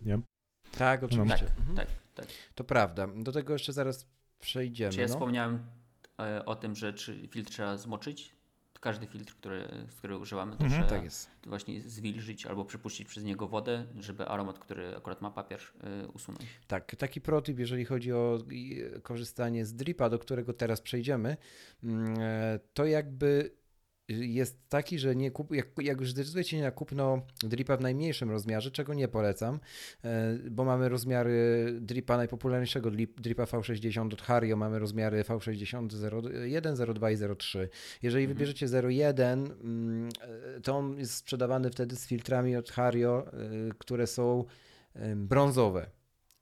[0.00, 0.18] nie?
[0.78, 1.46] Tak, oczywiście.
[1.46, 1.76] Tak, Mhm.
[1.76, 2.26] tak, tak.
[2.54, 3.06] To prawda.
[3.16, 4.06] Do tego jeszcze zaraz
[4.40, 4.92] przejdziemy.
[4.92, 5.12] Czy ja no.
[5.14, 5.66] wspomniałem
[6.20, 8.33] e, o tym, że czy filtr trzeba zmoczyć?
[8.84, 10.72] Każdy filtr, który, z którego używamy, to Mhm.
[10.82, 11.30] trzeba Tak jest.
[11.46, 16.44] właśnie zwilżyć albo przypuścić przez niego wodę, żeby aromat, który akurat ma papier, e, usunąć.
[16.66, 21.36] Tak, taki protip, jeżeli chodzi o i, korzystanie z dripa, do którego teraz przejdziemy,
[21.84, 23.50] mm, e, to jakby
[24.08, 28.70] jest taki, że nie kup, jak, jak już zdecydujecie na kupno dripa w najmniejszym rozmiarze,
[28.70, 29.60] czego nie polecam,
[30.04, 35.88] e, bo mamy rozmiary dripa najpopularniejszego drip- dripa V60 od Hario, mamy rozmiary V60
[36.44, 37.68] 01, 02 i 03.
[38.02, 38.36] Jeżeli Mhm.
[38.38, 40.08] wybierzecie 01, mm,
[40.56, 43.30] e, to on jest sprzedawany wtedy z filtrami od Hario, e,
[43.78, 44.44] które są
[45.16, 45.86] brązowe.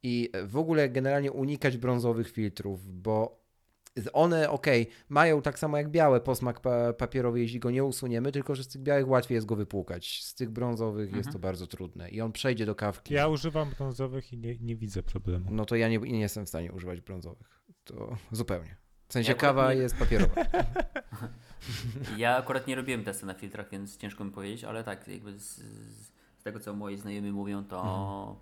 [0.02, 3.41] I w ogóle generalnie unikać brązowych filtrów, bo
[4.12, 4.66] one, ok,
[5.08, 8.68] mają tak samo jak białe posmak pa papierowy, jeśli go nie usuniemy, tylko że z
[8.68, 10.22] tych białych łatwiej jest go wypłukać.
[10.24, 11.32] Z tych brązowych jest Mhm.
[11.32, 13.14] to bardzo trudne i on przejdzie do kawki.
[13.14, 15.46] Ja używam brązowych i nie, nie widzę problemu.
[15.50, 17.60] No to ja nie, nie jestem w stanie używać brązowych.
[17.84, 18.76] To zupełnie.
[19.08, 20.34] W sensie Ja kawa nie- jest papierowa.
[22.16, 25.56] Ja akurat nie robiłem testu na filtrach, więc ciężko mi powiedzieć, ale tak, jakby z,
[26.38, 28.36] z tego, co moi znajomi mówią, to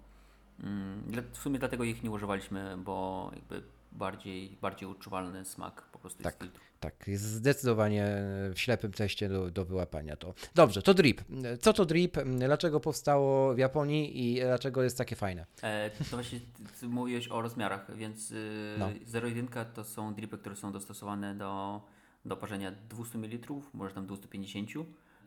[0.63, 5.99] mm, dla- w sumie dlatego ich nie używaliśmy, bo jakby bardziej, bardziej odczuwalny smak po
[5.99, 6.37] prostu Tak.
[6.43, 6.55] jest.
[6.81, 8.07] Tak, jest zdecydowanie
[8.55, 10.35] w ślepym teście do, do wyłapania to.
[10.55, 11.21] Dobrze, to drip.
[11.61, 12.17] Co to drip?
[12.39, 15.47] Dlaczego powstało w Japonii i dlaczego jest takie fajne?
[15.63, 16.41] E, to właśnie
[16.83, 18.89] mówiłeś o rozmiarach, więc y, No.
[18.89, 21.81] 0,1 to są dripy, które są dostosowane do,
[22.25, 24.71] do parzenia 200 ml, może tam 250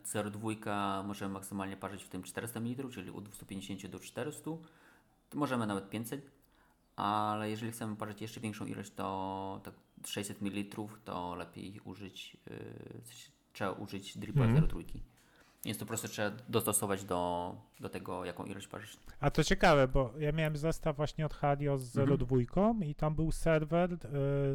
[0.04, 4.42] 0,2 możemy maksymalnie parzyć w tym 400 ml, czyli od 250 do 400.
[5.30, 6.30] To możemy nawet 500,
[6.96, 9.74] ale jeżeli chcemy parzyć jeszcze większą ilość, to tak
[10.06, 10.64] 600 ml,
[11.04, 12.56] to lepiej użyć, yy,
[13.52, 14.66] trzeba użyć dripa Mhm.
[14.66, 14.84] 0,3.
[15.64, 18.96] Więc to po prostu trzeba dostosować do, do tego, jaką ilość parzysz.
[19.20, 22.18] A to ciekawe, bo ja miałem zestaw właśnie od Hario z Mhm.
[22.18, 22.36] 02
[22.84, 23.98] i tam był serwer y,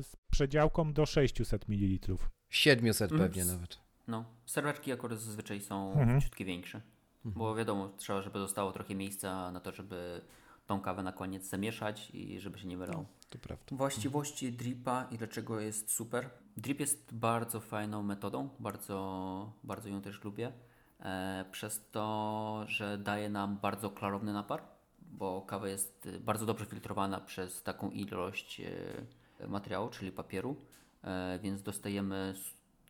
[0.03, 2.15] z przedziałką do 600 ml.
[2.49, 3.23] 700 Mm.
[3.27, 3.77] pewnie nawet.
[4.07, 6.21] No, serwerki akurat zazwyczaj są Mhm.
[6.21, 6.81] ciutkie większe,
[7.25, 10.21] bo wiadomo, trzeba, żeby zostało trochę miejsca na to, żeby
[10.69, 13.05] tą kawę na koniec zamieszać i żeby się nie wylało.
[13.29, 13.65] To prawda.
[13.71, 16.29] Właściwości dripa i dlaczego jest super.
[16.57, 20.51] Drip jest bardzo fajną metodą, bardzo, bardzo ją też lubię,
[20.99, 24.61] e, przez to, że daje nam bardzo klarowny napar,
[24.99, 30.55] bo kawa jest bardzo dobrze filtrowana przez taką ilość e, materiału, czyli papieru,
[31.03, 32.33] e, więc dostajemy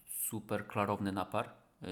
[0.05, 1.49] super klarowny napar.
[1.81, 1.87] E,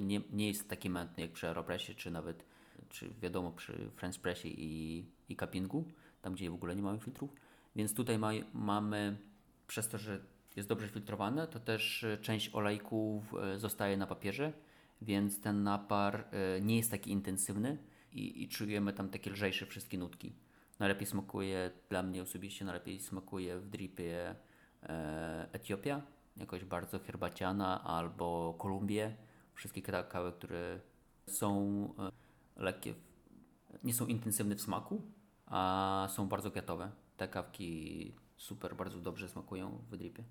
[0.00, 2.44] nie, nie jest taki mętny jak przy Aeropressie, czy nawet,
[2.88, 5.84] czy wiadomo, przy French Pressie i, i cuppingu,
[6.22, 7.30] tam gdzie w ogóle nie mamy filtrów.
[7.76, 9.16] Więc tutaj ma, mamy,
[9.66, 10.20] przez to, że
[10.56, 14.52] jest dobrze filtrowane, to też e, część olejków e, zostaje na papierze,
[15.02, 17.78] więc ten napar e, nie jest taki intensywny
[18.12, 20.32] i, i czujemy tam takie lżejsze wszystkie nutki.
[20.78, 24.34] Najlepiej smakuje, dla mnie osobiście najlepiej smakuje w dripie
[24.82, 26.02] e, Etiopia,
[26.36, 29.16] jakoś bardzo herbaciana, albo Kolumbie.
[29.54, 30.80] Wszystkie kawy, które
[31.26, 31.94] są
[32.56, 32.94] lekkie,
[33.84, 35.02] nie są intensywne w smaku,
[35.46, 36.90] a są bardzo kwiatowe.
[37.16, 40.24] Te kawki super, bardzo dobrze smakują w dripie.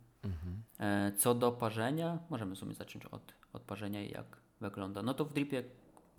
[0.79, 5.01] E, Co do parzenia, możemy sobie zacząć od, od parzenia i jak wygląda.
[5.01, 5.63] No to w dripie,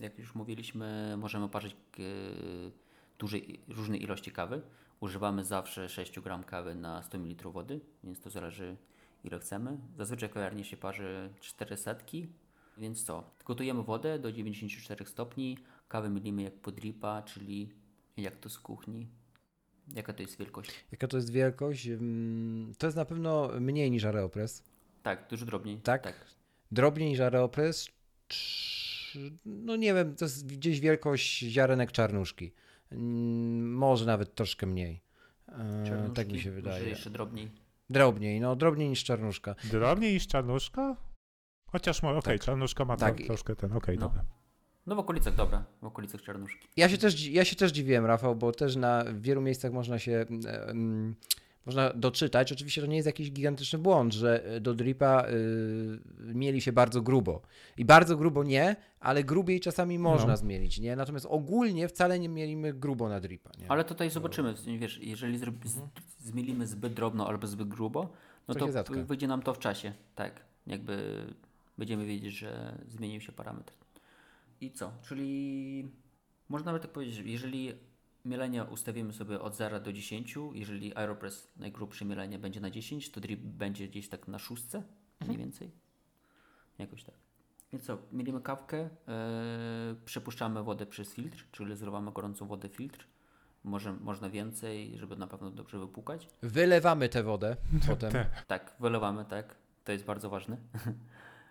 [0.00, 2.02] jak już mówiliśmy, możemy parzyć e,
[3.18, 3.36] duże,
[3.68, 4.62] różne ilości kawy.
[5.00, 8.76] Używamy zawsze 6 gram kawy na 100 ml wody, więc to zależy
[9.24, 9.78] ile chcemy.
[9.96, 12.26] Zazwyczaj kawiarnie się parzy 4 setki,
[12.78, 13.30] więc co?
[13.44, 17.68] Gotujemy wodę do 94 stopni, kawę mylimy jak po dripa, czyli
[18.16, 19.08] jak to z kuchni.
[19.94, 20.70] Jaka to jest wielkość?
[20.92, 21.86] Jaka to jest wielkość?
[21.86, 24.62] Mm, To jest na pewno mniej niż Aeropress.
[25.02, 25.78] Tak, dużo drobniej.
[25.80, 26.02] Tak?
[26.02, 26.26] tak.
[26.72, 27.88] Drobniej niż Aeropress.
[29.44, 32.52] No nie wiem, to jest gdzieś wielkość ziarenek czarnuszki.
[32.92, 35.00] Mm, Może nawet troszkę mniej.
[35.48, 36.88] E, Tak Czarnuszki, mi się może wydaje.
[36.88, 37.50] jeszcze drobniej.
[37.90, 39.54] Drobniej, no drobniej niż czarnuszka.
[39.64, 40.96] Drobniej niż czarnuszka?
[41.66, 42.46] Chociaż, okej, Tak.
[42.46, 43.16] czarnuszka ma Tak.
[43.26, 44.08] troszkę ten, okej, No.
[44.08, 44.24] dobra.
[44.86, 46.68] No w okolicach, dobra, w okolicach czarnuszki.
[46.76, 49.98] Ja się też, ja się też dziwiłem, Rafał, bo też na w wielu miejscach można
[49.98, 51.14] się e, mm,
[51.66, 52.52] można doczytać.
[52.52, 57.02] Oczywiście to nie jest jakiś gigantyczny błąd, że e, do dripa y, mieli się bardzo
[57.02, 57.42] grubo.
[57.76, 60.36] I bardzo grubo nie, ale grubiej czasami można No.
[60.36, 60.96] zmielić, nie?
[60.96, 63.70] Natomiast ogólnie wcale nie mielimy grubo na dripa, nie?
[63.70, 65.78] Ale tutaj zobaczymy, wiesz, jeżeli zrobi, z,
[66.18, 68.12] zmielimy zbyt drobno albo zbyt grubo,
[68.48, 68.72] no Mhm.
[68.72, 71.26] To to, wyjdzie nam to w czasie, tak, jakby
[71.78, 73.72] będziemy wiedzieć, że zmienił się parametr.
[74.60, 74.92] I co?
[75.02, 75.88] Czyli
[76.48, 77.72] można by tak powiedzieć, że jeżeli
[78.24, 83.20] mielenie ustawimy sobie od 0 do 10, jeżeli Aeropress najgrubsze mielenie będzie na 10, to
[83.20, 85.28] drip będzie gdzieś tak na szóstce, Mhm.
[85.28, 85.70] mniej więcej.
[86.78, 87.14] Jakoś tak.
[87.72, 88.88] Więc co, mielimy kawkę, yy,
[90.04, 93.06] przepuszczamy wodę przez filtr, czyli zlewamy gorącą wodę filtr.
[93.64, 96.28] Może, można więcej, żeby na pewno dobrze wypłukać.
[96.42, 97.56] Wylewamy tę wodę
[97.88, 98.12] potem.
[98.46, 99.54] Tak, wylewamy, tak.
[99.84, 100.56] To jest bardzo ważne.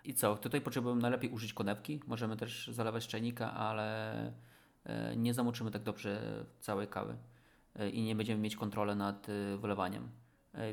[0.06, 0.36] I co?
[0.36, 2.00] Tutaj potrzebujemy najlepiej użyć konewki.
[2.06, 4.32] Możemy też zalewać czajnika, ale
[4.84, 7.16] e, nie zamoczymy tak dobrze całej kawy
[7.76, 10.08] e, i nie będziemy mieć kontroli nad e, wylewaniem.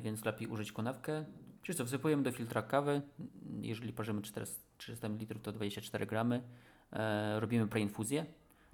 [0.02, 1.26] Więc lepiej użyć konewkę.
[1.62, 3.02] Czyli co, wsypujemy do filtra kawy.
[3.62, 6.42] Jeżeli parzymy 400 300 ml to 24 gramy.
[7.40, 8.26] Robimy preinfuzję,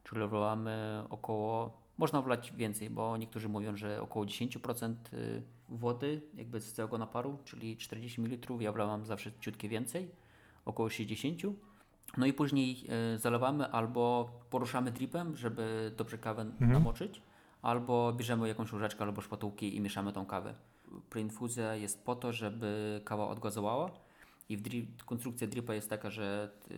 [0.03, 6.61] czyli wlewamy około, można wlać więcej, bo niektórzy mówią, że około 10% y, wody jakby
[6.61, 10.11] z całego naparu, czyli 40 ml, ja wlewam zawsze ciutkie więcej,
[10.65, 11.41] około 60.
[12.17, 17.21] No i później y, zalewamy albo poruszamy dripem, żeby dobrze kawę namoczyć,
[17.61, 20.53] albo bierzemy jakąś łyżeczkę albo szpatułki i mieszamy tą kawę.
[21.09, 23.91] Preinfuzja jest po to, żeby kawa odgazowała
[24.49, 26.75] i drip, konstrukcja dripa jest taka, że y,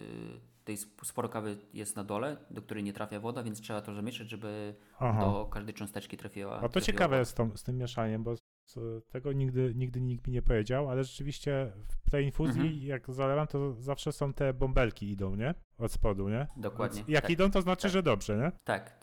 [0.66, 3.94] tej sp- sporo kawy jest na dole, do której nie trafia woda, więc trzeba to
[3.94, 5.20] zamieszać, żeby Aha.
[5.22, 6.60] do każdej cząsteczki trafiła.
[6.62, 7.20] A to ciekawe woda.
[7.20, 11.04] jest tą, z tym mieszaniem, bo z, tego nigdy, nigdy nikt mi nie powiedział, ale
[11.04, 12.80] rzeczywiście w tej infuzji, Mhm.
[12.84, 15.54] jak zalewam, to zawsze są te bąbelki idą, nie?
[15.78, 16.48] Od spodu, nie?
[16.58, 16.98] Dokładnie.
[16.98, 17.32] Więc jak tak.
[17.32, 17.92] idą, to znaczy, tak.
[17.92, 18.52] że dobrze, nie?
[18.64, 19.00] Tak,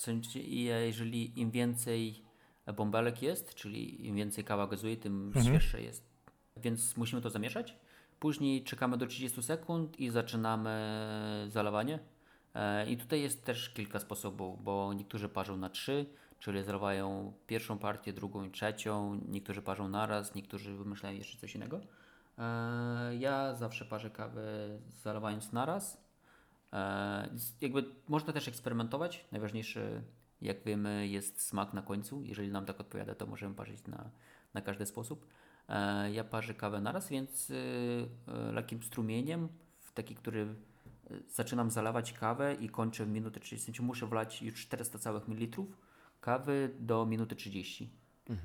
[0.87, 2.23] jeżeli im więcej
[2.77, 5.47] bąbelek jest, czyli im więcej kawa gazuje, tym Mhm.
[5.47, 6.09] świeższe jest.
[6.57, 7.77] Więc musimy to zamieszać.
[8.19, 10.71] Później czekamy do 30 sekund i zaczynamy
[11.49, 11.99] zalewanie.
[12.55, 16.07] E, I tutaj jest też kilka sposobów, bo niektórzy parzą na trzy,
[16.39, 19.21] czyli zalewają pierwszą partię, drugą i trzecią.
[19.29, 21.81] Niektórzy parzą naraz, niektórzy wymyślają jeszcze coś innego.
[22.39, 24.43] E, Ja zawsze parzę kawę
[25.03, 26.05] zalewając naraz.
[26.73, 27.29] E,
[27.61, 29.25] Jakby można też eksperymentować.
[29.33, 30.03] Najważniejsze,
[30.43, 32.23] jak wiemy, jest smak na końcu.
[32.23, 34.11] Jeżeli nam tak odpowiada, to możemy parzyć na,
[34.55, 35.27] na każdy sposób.
[35.69, 37.55] E, Ja parzę kawę naraz, więc y,
[38.49, 39.49] y, lekkim strumieniem,
[39.81, 40.41] w taki, który
[41.11, 43.83] y, zaczynam zalewać kawę i kończę w minutę 30.
[43.83, 45.88] Muszę wlać już 400 całych mililitrów
[46.21, 47.91] kawy do minuty 30.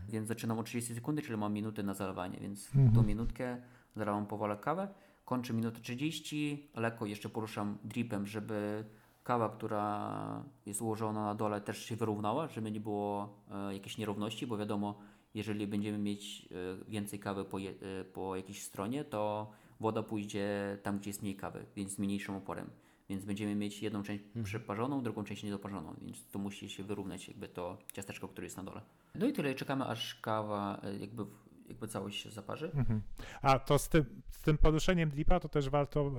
[0.09, 3.61] Więc zaczynam o 30 sekundy, czyli mam minutę na zalewanie, więc tą minutkę
[3.95, 4.87] zalewam powolę kawę,
[5.25, 8.85] kończę minutę 30, lekko jeszcze poruszam dripem, żeby
[9.23, 14.47] kawa, która jest ułożona na dole też się wyrównała, żeby nie było e, jakiejś nierówności,
[14.47, 14.99] bo wiadomo,
[15.33, 20.77] jeżeli będziemy mieć e, więcej kawy po, je, e, po jakiejś stronie, to woda pójdzie
[20.83, 22.69] tam, gdzie jest mniej kawy, więc z mniejszym oporem.
[23.09, 27.47] Więc będziemy mieć jedną część przeparzoną, drugą część niedoparzoną, więc to musi się wyrównać jakby
[27.47, 28.81] to ciasteczko, które jest na dole.
[29.15, 31.25] No i tyle, czekamy aż kawa e, jakby,
[31.67, 32.71] jakby całość się zaparzy.
[32.75, 33.01] Mhm.
[33.41, 36.11] A to z tym, z tym poruszeniem dripa to też warto e,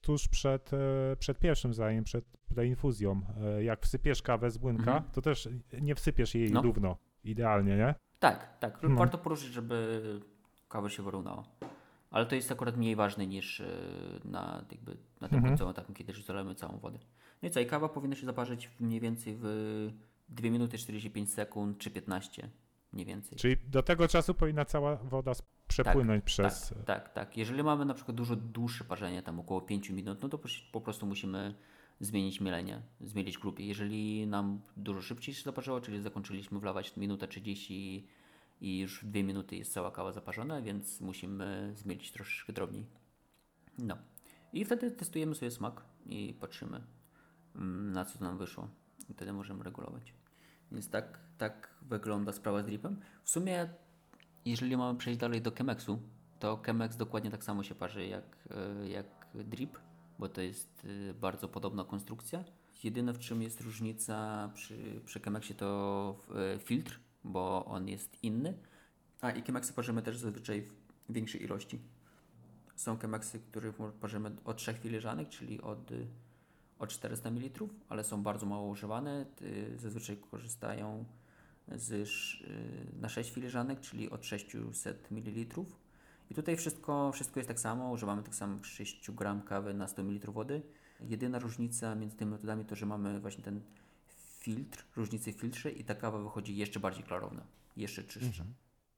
[0.00, 3.20] tuż przed, e, przed pierwszym zdaniem, przed preinfuzją.
[3.62, 5.12] Jak wsypiesz kawę z młynka, Mhm.
[5.12, 5.48] to też
[5.80, 6.62] nie wsypiesz jej No.
[6.62, 7.94] równo, idealnie, nie?
[8.18, 8.82] Tak, tak.
[8.82, 8.96] No.
[8.96, 10.00] Warto poruszyć, żeby
[10.68, 11.44] kawa się wyrównała.
[12.16, 13.66] Ale to jest akurat mniej ważne niż e,
[14.24, 15.56] na, jakby, na tym Mhm.
[15.58, 16.98] końcowym kiedy już zalejemy całą wodę.
[17.42, 19.44] No i co, i kawa powinna się zaparzyć mniej więcej w
[20.28, 22.48] 2 minuty 45 sekund czy 15
[22.92, 23.38] mniej więcej.
[23.38, 25.32] Czyli do tego czasu powinna cała woda
[25.68, 26.68] przepłynąć przez.
[26.68, 27.36] Tak, tak, tak.
[27.36, 30.38] Jeżeli mamy na przykład dużo dłuższe parzenie, tam około 5 minut, no to
[30.72, 31.54] po- prostu musimy
[32.00, 33.66] zmienić mielenie, zmienić grupie.
[33.66, 38.06] Jeżeli nam dużo szybciej się zaparzyło, czyli zakończyliśmy wlawać minutę 30
[38.60, 42.86] i już w 2 minuty jest cała kawa zaparzona, więc musimy zmielić troszeczkę drobniej.
[43.78, 43.98] No.
[44.52, 46.80] I wtedy testujemy sobie smak i patrzymy
[47.56, 48.68] mm, na co nam wyszło.
[49.08, 50.14] I wtedy możemy regulować.
[50.72, 53.00] Więc tak, tak wygląda sprawa z dripem.
[53.24, 53.68] W sumie
[54.46, 55.98] jeżeli mamy przejść dalej do Chemexu,
[56.38, 59.78] to Chemex dokładnie tak samo się parzy jak, e, jak drip,
[60.18, 62.44] bo to jest e, bardzo podobna konstrukcja.
[62.84, 66.20] Jedyne w czym jest różnica przy, przy Chemexie to
[66.54, 68.54] e, filtr, bo on jest inny.
[69.20, 70.72] A i Chemexy parzymy też zazwyczaj w
[71.08, 71.78] większej ilości.
[72.76, 76.06] Są Chemexy, których parzymy od 3 filiżanek, czyli od, y,
[76.78, 79.26] od 400 ml, ale są bardzo mało używane.
[79.76, 81.04] Zazwyczaj korzystają
[81.68, 82.06] z, y,
[83.00, 85.64] na 6 filiżanek, czyli od 600 ml.
[86.30, 90.02] I tutaj wszystko, wszystko jest tak samo, używamy tych samych 6 gram kawy na 100
[90.02, 90.62] ml wody.
[91.00, 93.60] Jedyna różnica między tymi metodami to, że mamy właśnie ten
[94.46, 98.44] filtr, różnicę w filtrze i ta kawa wychodzi jeszcze bardziej klarowna, jeszcze czystsza.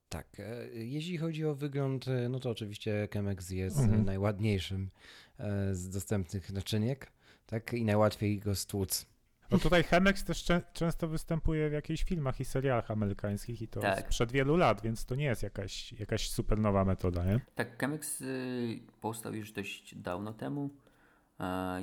[0.08, 4.00] Tak, e, jeśli chodzi o wygląd, e, no to oczywiście Chemex jest Mhm.
[4.00, 4.90] e, najładniejszym
[5.38, 7.12] e, z dostępnych naczyniek,
[7.46, 9.06] tak, i najłatwiej go stłuc.
[9.50, 13.80] No tutaj Chemex też czę- często występuje w jakichś filmach i serialach amerykańskich i to
[13.80, 14.00] Tak.
[14.00, 17.40] sprzed wielu lat, więc to nie jest jakaś, jakaś super nowa metoda, nie?
[17.54, 20.70] Tak, Chemex y, powstał już dość dawno temu,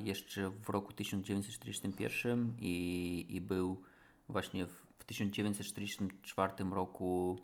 [0.03, 3.81] jeszcze w roku 1941 i, i był
[4.29, 7.39] właśnie w, w 1944 roku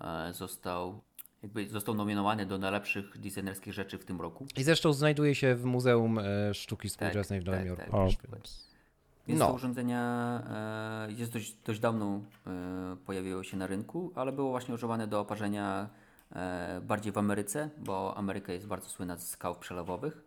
[0.00, 1.00] e, został
[1.42, 4.46] jakby został nominowany do najlepszych designerskich rzeczy w tym roku.
[4.56, 7.90] I zresztą znajduje się w Muzeum e, Sztuki Współczesnej w Nowym tak, Jorku.
[7.90, 8.00] tak.
[8.06, 8.66] Też, więc-
[9.28, 9.46] Więc No.
[9.46, 10.42] to urządzenia
[11.08, 15.20] e, jest dość, dość dawno e, pojawiło się na rynku, ale było właśnie używane do
[15.20, 15.88] oparzenia
[16.32, 20.25] e, bardziej w Ameryce, bo Ameryka jest bardzo słynna z kaw przelewowych e,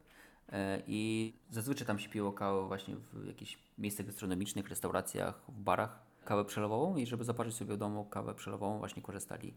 [0.87, 6.45] i zazwyczaj tam się piło kawę właśnie w jakichś miejscach gastronomicznych, restauracjach, w barach, kawę
[6.45, 9.53] przelewową i żeby zaparzyć sobie w domu kawę przelewową właśnie korzystali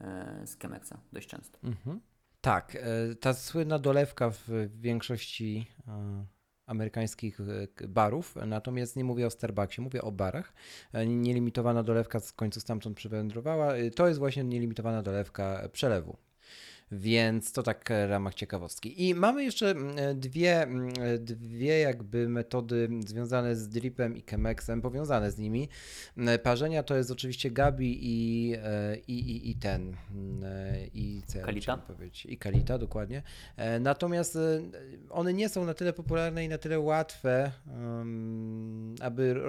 [0.00, 1.58] e, z Chemexa dość często.
[1.64, 2.00] Mhm.
[2.40, 4.48] Tak, e, ta słynna dolewka w
[4.80, 6.26] większości e,
[6.66, 10.52] amerykańskich e, barów, natomiast nie mówię o Starbucksie, mówię o barach.
[10.92, 13.74] E, Nielimitowana dolewka w końcu stamtąd przywędrowała.
[13.74, 16.16] E, To jest właśnie nielimitowana dolewka przelewu.
[16.92, 19.08] Więc to tak w ramach ciekawostki.
[19.08, 24.22] I mamy jeszcze mm, e, dwie, mm, e, dwie jakby metody związane z dripem i
[24.30, 25.68] chemexem, powiązane z nimi.
[26.16, 29.96] Mm, Parzenia to jest oczywiście Gabi i, e, i, i, i ten.
[30.44, 31.76] e, I co Kalita?
[31.76, 32.26] powiedzieć?
[32.26, 33.22] I Kalita, dokładnie.
[33.56, 34.62] E, Natomiast e,
[35.10, 37.52] one nie są na tyle popularne i na tyle łatwe,
[39.00, 39.42] aby,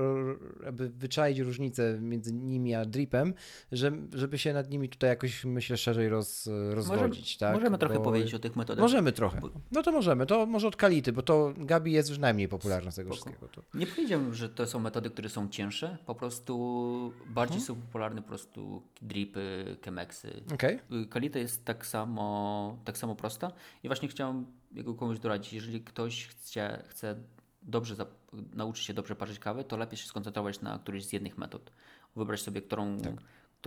[0.68, 3.34] aby wyczaić różnicę między nimi a dripem,
[3.72, 7.27] że, żeby się nad nimi tutaj jakoś, myślę, szerzej roz, rozwodzić.
[7.36, 7.56] Tak?
[7.56, 8.82] możemy trochę Bo- powiedzieć o tych metodach.
[8.82, 9.42] Możemy trochę.
[9.72, 10.26] No to możemy.
[10.26, 13.30] To może od Kality, bo to Gabi jest już najmniej popularna z tego Spoko.
[13.30, 13.52] wszystkiego.
[13.72, 13.78] To...
[13.78, 17.68] Nie powiedziałbym, że to są metody, które są cięższe, po prostu bardziej Mhm.
[17.78, 20.44] są popularne po prostu dripy, chemexy.
[20.54, 20.80] Okej.
[21.04, 23.52] Y, Kalita jest tak samo, tak samo prosta
[23.84, 27.16] i właśnie chciałem jego komuś doradzić, jeżeli ktoś chce, chce
[27.62, 27.96] dobrze
[28.54, 31.72] nauczyć się dobrze parzyć kawę, to lepiej się skoncentrować na którejś z jednych metod.
[32.16, 33.14] Wybrać sobie, którą, Tak.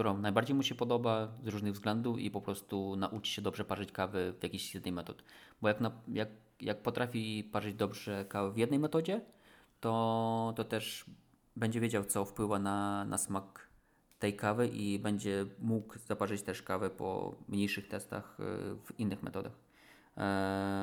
[0.01, 3.93] Którą najbardziej mu się podoba z różnych względów i po prostu nauczyć się dobrze parzyć
[3.93, 5.25] kawę w jakiejś jednej metod.
[5.63, 6.29] Bo jak, na, jak,
[6.61, 9.21] jak potrafi parzyć dobrze kawę w jednej metodzie,
[9.81, 11.05] to, to też
[11.57, 13.69] będzie wiedział, co wpływa na, na smak
[14.19, 18.45] tej kawy i będzie mógł zaparzyć też kawę po mniejszych testach y,
[18.85, 19.59] w innych metodach.
[20.17, 20.21] E,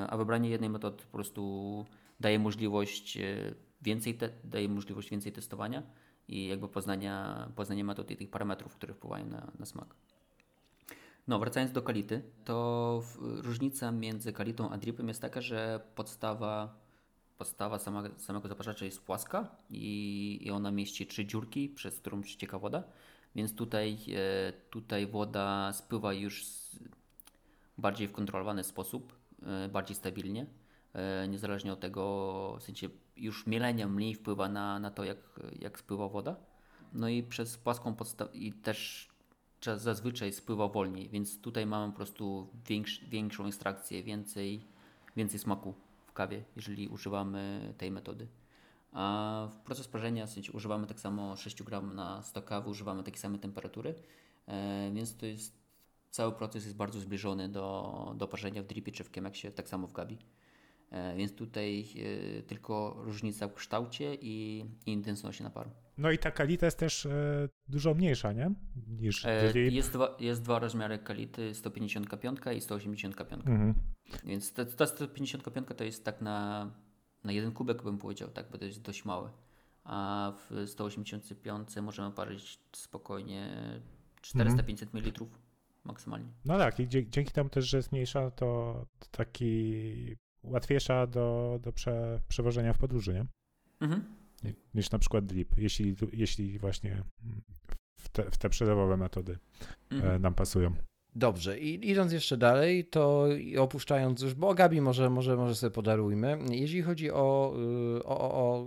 [0.10, 1.86] A wybranie jednej metody po prostu
[2.20, 5.84] daje możliwość y, więcej, te, daje możliwość więcej testowania
[6.28, 9.96] i jakby poznania, poznania metod i tych parametrów, które wpływają na, na smak.
[11.28, 16.76] No, wracając do kality, to różnica między kalitą a dripem jest taka, że podstawa,
[17.38, 22.60] podstawa sama, samego zaparzacza jest płaska i, i ona mieści trzy dziurki, przez którą przecieka
[22.60, 22.84] woda,
[23.36, 26.46] więc tutaj, e, tutaj woda spływa już
[27.78, 30.46] bardziej w kontrolowany sposób, e, bardziej stabilnie,
[30.94, 35.18] e, niezależnie od tego, w sensie już mielenie mniej wpływa na, na to, jak,
[35.60, 36.36] jak spływa woda.
[36.94, 39.10] No i przez płaską podstawę i też
[39.76, 44.62] zazwyczaj spływa wolniej, więc tutaj mamy po prostu większ, większą ekstrakcję, więcej,
[45.16, 45.74] więcej smaku
[46.08, 48.28] w kawie, jeżeli używamy tej metody.
[48.92, 53.40] A w proces parzenia używamy tak samo 6 gram na 100 kawy, używamy takiej samej
[53.40, 53.96] temperatury,
[54.48, 55.58] e, więc to jest
[56.12, 59.88] cały proces jest bardzo zbliżony do, do parzenia w dripie czy w Chemex, tak samo
[59.88, 60.18] w Gabi.
[60.92, 61.86] E, więc tutaj
[62.38, 65.70] e, tylko różnica w kształcie i, i intensywności naparu.
[65.98, 68.52] No i ta kalita jest też e, dużo mniejsza, nie?
[69.00, 69.26] Niż
[69.72, 73.44] jest, dwa, jest dwa rozmiary kality, 155 i 185.
[73.48, 73.74] Mhm.
[74.24, 76.72] Więc ta, ta 155 to jest tak na,
[77.24, 79.30] na jeden kubek bym powiedział, tak, bo to jest dość małe.
[79.84, 83.50] A w 185 możemy parzyć spokojnie
[84.22, 85.26] 400-500 ml
[85.84, 86.28] maksymalnie.
[86.46, 90.18] No tak, i dzięki temu też, że jest mniejsza, to taki
[90.50, 93.26] łatwiejsza do, do prze, przewożenia w podróży, nie?
[93.82, 94.04] Mhm.
[94.74, 97.04] Niż na przykład drip, jeśli, jeśli właśnie
[98.00, 99.38] w te, w te przerobowe metody
[99.92, 100.16] Mhm.
[100.16, 100.74] e, nam pasują.
[101.16, 103.28] Dobrze, i idąc jeszcze dalej, to
[103.60, 106.38] opuszczając już, bo o Gabi może, może, może sobie podarujmy.
[106.52, 107.54] Jeśli chodzi o,
[107.98, 108.66] y, o, o, o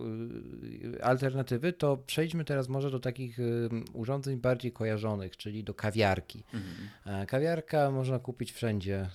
[0.97, 6.45] y, alternatywy, to przejdźmy teraz może do takich y, urządzeń bardziej kojarzonych, czyli do kawiarki.
[6.55, 7.23] Mhm.
[7.23, 9.09] E, Kawiarka można kupić wszędzie,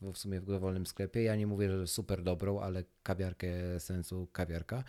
[0.00, 1.22] w sumie w dowolnym sklepie.
[1.22, 4.84] Ja nie mówię, że super dobrą, ale kawiarkę sensu kawiarka.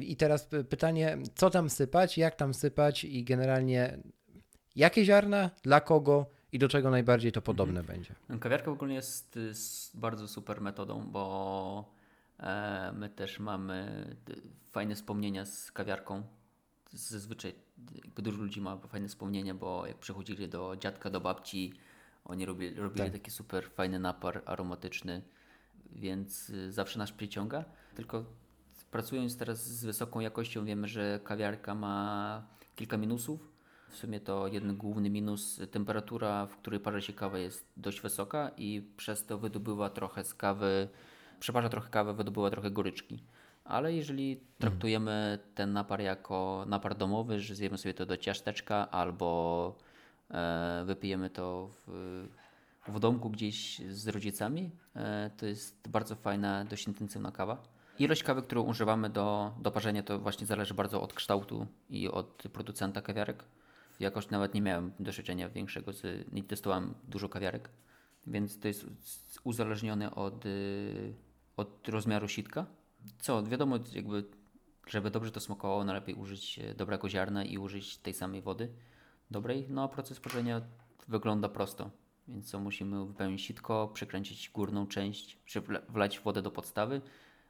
[0.00, 3.98] I teraz py- pytanie, co tam sypać, jak tam sypać i generalnie
[4.76, 8.14] jakie ziarna, dla kogo i do czego najbardziej to podobne będzie.
[8.40, 11.94] Kawiarka ogólnie jest, jest bardzo super metodą, bo
[12.40, 14.06] e, my też mamy
[14.70, 16.22] fajne wspomnienia z kawiarką.
[16.92, 17.54] Zazwyczaj
[18.16, 21.72] dużo ludzi ma fajne wspomnienia, bo jak przychodzili do dziadka, do babci,
[22.28, 23.12] oni robili, robili Tak.
[23.12, 25.22] taki super fajny napar aromatyczny,
[25.92, 27.64] więc y, zawsze nas przyciąga.
[27.94, 28.24] Tylko
[28.90, 33.52] pracując teraz z wysoką jakością wiemy, że kawiarka ma kilka minusów.
[33.90, 38.50] W sumie to jeden główny minus, temperatura, w której parzy się kawa jest dość wysoka
[38.56, 40.88] i przez to wydobywa trochę z kawy,
[41.40, 43.22] przeparza trochę kawę, wydobywa trochę goryczki.
[43.64, 49.78] Ale jeżeli traktujemy ten napar jako napar domowy, że zjemy sobie to do ciasteczka albo
[50.84, 52.28] wypijemy to w,
[52.88, 57.62] w domku gdzieś z rodzicami, e, to jest bardzo fajna, dość intensywna kawa.
[57.98, 62.42] Ilość kawy, którą używamy do, do parzenia, to właśnie zależy bardzo od kształtu i od
[62.52, 63.44] producenta kawiarek.
[64.00, 67.70] Jakoś nawet nie miałem doświadczenia większego, z, nie testowałem dużo kawiarek,
[68.26, 68.86] więc to jest
[69.44, 71.14] uzależnione od, y,
[71.56, 72.66] od rozmiaru sitka.
[73.18, 74.24] Co, wiadomo, jakby,
[74.86, 78.68] żeby dobrze to smakowało, najlepiej użyć e, dobrego ziarna i użyć tej samej wody
[79.30, 79.66] dobrej.
[79.70, 80.62] No a proces parzenia
[81.08, 81.90] wygląda prosto.
[82.28, 85.38] Więc co, musimy wypełnić sitko, przykręcić górną część,
[85.88, 87.00] wlać wodę do podstawy,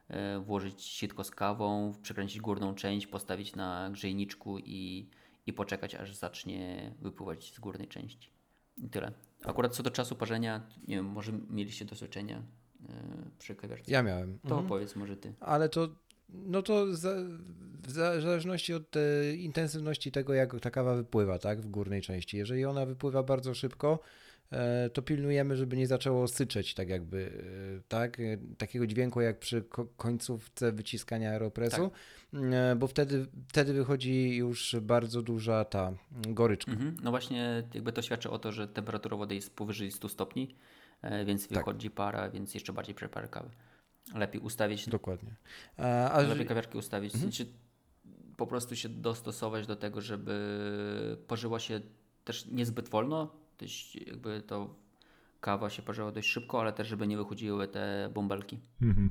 [0.08, 5.08] e, włożyć sitko z kawą, przykręcić górną część, postawić na grzejniczku i,
[5.46, 8.30] i poczekać, aż zacznie wypływać z górnej części.
[8.76, 9.12] I tyle.
[9.44, 12.92] Akurat co do czasu parzenia, nie wiem, może mieliście doświadczenia e,
[13.38, 13.92] przy kawiarce.
[13.92, 14.38] Ja miałem.
[14.38, 14.66] To Mhm.
[14.66, 15.34] opowiedz może ty.
[15.40, 15.88] Ale to,
[16.28, 17.14] no to za,
[17.82, 22.36] w zależności od e, intensywności tego, jak ta kawa wypływa, tak, w górnej części.
[22.36, 23.98] Jeżeli ona wypływa bardzo szybko,
[24.52, 27.42] e, to pilnujemy, żeby nie zaczęło syczeć, tak jakby,
[27.78, 28.18] e, tak,
[28.58, 31.90] takiego dźwięku jak przy ko- końcówce wyciskania aeropresu,
[32.34, 36.72] e, bo wtedy, wtedy wychodzi już bardzo duża ta goryczka.
[36.72, 36.96] Mhm.
[37.02, 40.54] No właśnie, jakby to świadczy o to, że temperatura wody jest powyżej 100 stopni,
[41.26, 41.58] więc Tak.
[41.58, 43.50] wychodzi para, więc jeszcze bardziej przeparę kawy.
[44.14, 45.34] Lepiej ustawić, Dokładnie.
[45.76, 47.46] A, a, lepiej kawiarki ustawić, znaczy
[48.36, 51.80] po prostu się dostosować do tego, żeby parzyła się
[52.24, 54.74] też niezbyt wolno, też jakby to
[55.40, 58.58] kawa się parzyła dość szybko, ale też żeby nie wychodziły te bąbelki.
[58.82, 59.10] Mhm.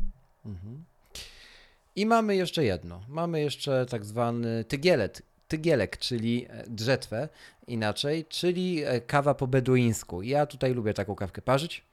[1.95, 3.01] I mamy jeszcze jedno.
[3.07, 7.29] Mamy jeszcze tak zwany tygielet, tygielek, czyli e, drzetwę
[7.67, 10.21] inaczej, czyli e, kawa po beduińsku.
[10.21, 11.83] Ja tutaj lubię taką kawkę parzyć.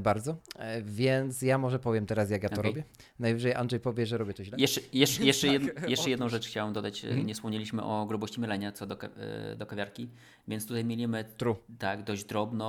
[0.00, 2.70] Bardzo, E, więc ja może powiem teraz, jak ja to Okej.
[2.70, 2.84] robię.
[3.18, 4.56] Najwyżej Andrzej powie, że robię to źle.
[4.60, 7.04] Jeszcze, jeszcze, jeszcze, jed, Tak, jeszcze jedną rzecz chciałem dodać.
[7.04, 10.08] E, Nie wspomnieliśmy o grubości mylenia co do, e, do kawiarki,
[10.48, 11.56] więc tutaj mielimy True.
[11.78, 12.66] tak dość drobno.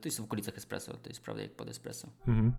[0.00, 2.08] To jest w okolicach espresso, to jest prawda jak pod espresso.
[2.28, 2.52] Mhm.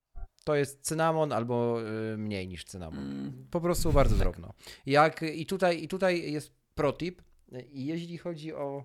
[0.43, 1.77] To jest cynamon albo
[2.17, 2.99] mniej niż cynamon.
[2.99, 4.53] Mm, Po prostu bardzo drobno.
[4.85, 7.21] Jak, i, tutaj, I tutaj jest protip.
[7.71, 8.83] I jeśli chodzi o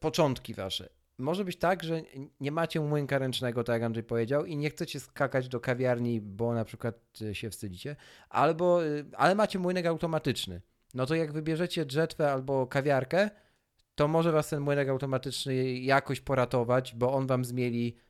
[0.00, 0.88] początki wasze,
[1.20, 2.02] może być tak, że
[2.40, 6.54] nie macie młynka ręcznego, tak jak Andrzej powiedział, i nie chcecie skakać do kawiarni, bo
[6.54, 7.96] na przykład e, się wstydzicie,
[8.28, 10.60] albo, y, ale macie młynek automatyczny.
[10.94, 13.30] No to jak wybierzecie drzetwę albo kawiarkę,
[13.94, 18.09] to może was ten młynek automatyczny jakoś poratować, bo on wam zmieli, e,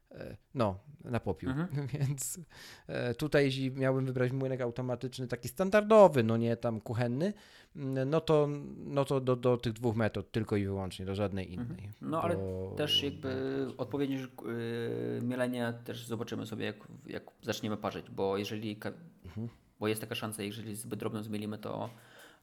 [0.55, 1.51] no, na popiół.
[1.51, 1.87] Mhm.
[1.99, 2.41] Więc
[2.87, 7.33] e, tutaj, jeśli miałbym wybrać młynek automatyczny, taki standardowy, no nie tam kuchenny,
[7.77, 11.53] mm, no to, no to do, do tych dwóch metod tylko i wyłącznie, do żadnej
[11.53, 11.89] innej.
[12.03, 14.29] No, ale Bo- też jakby odpowiednie yy,
[15.23, 18.93] mielenie też zobaczymy sobie, jak, jak zaczniemy parzyć, bo jeżeli, ka-
[19.81, 21.91] bo jest taka szansa, jeżeli zbyt drobno zmielimy, to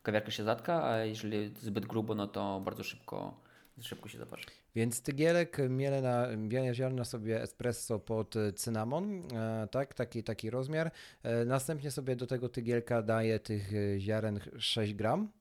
[0.04, 3.47] kawiarka się zatka, a jeżeli zbyt grubo, no to bardzo szybko
[3.82, 4.44] szybko się zaparzy.
[4.76, 10.92] Więc tygielek, miele, na, miele ziarna sobie espresso pod cynamon, e, tak, taki, taki rozmiar.
[11.24, 15.32] E, następnie sobie do tego tygielka daję tych e, ziaren 6 gram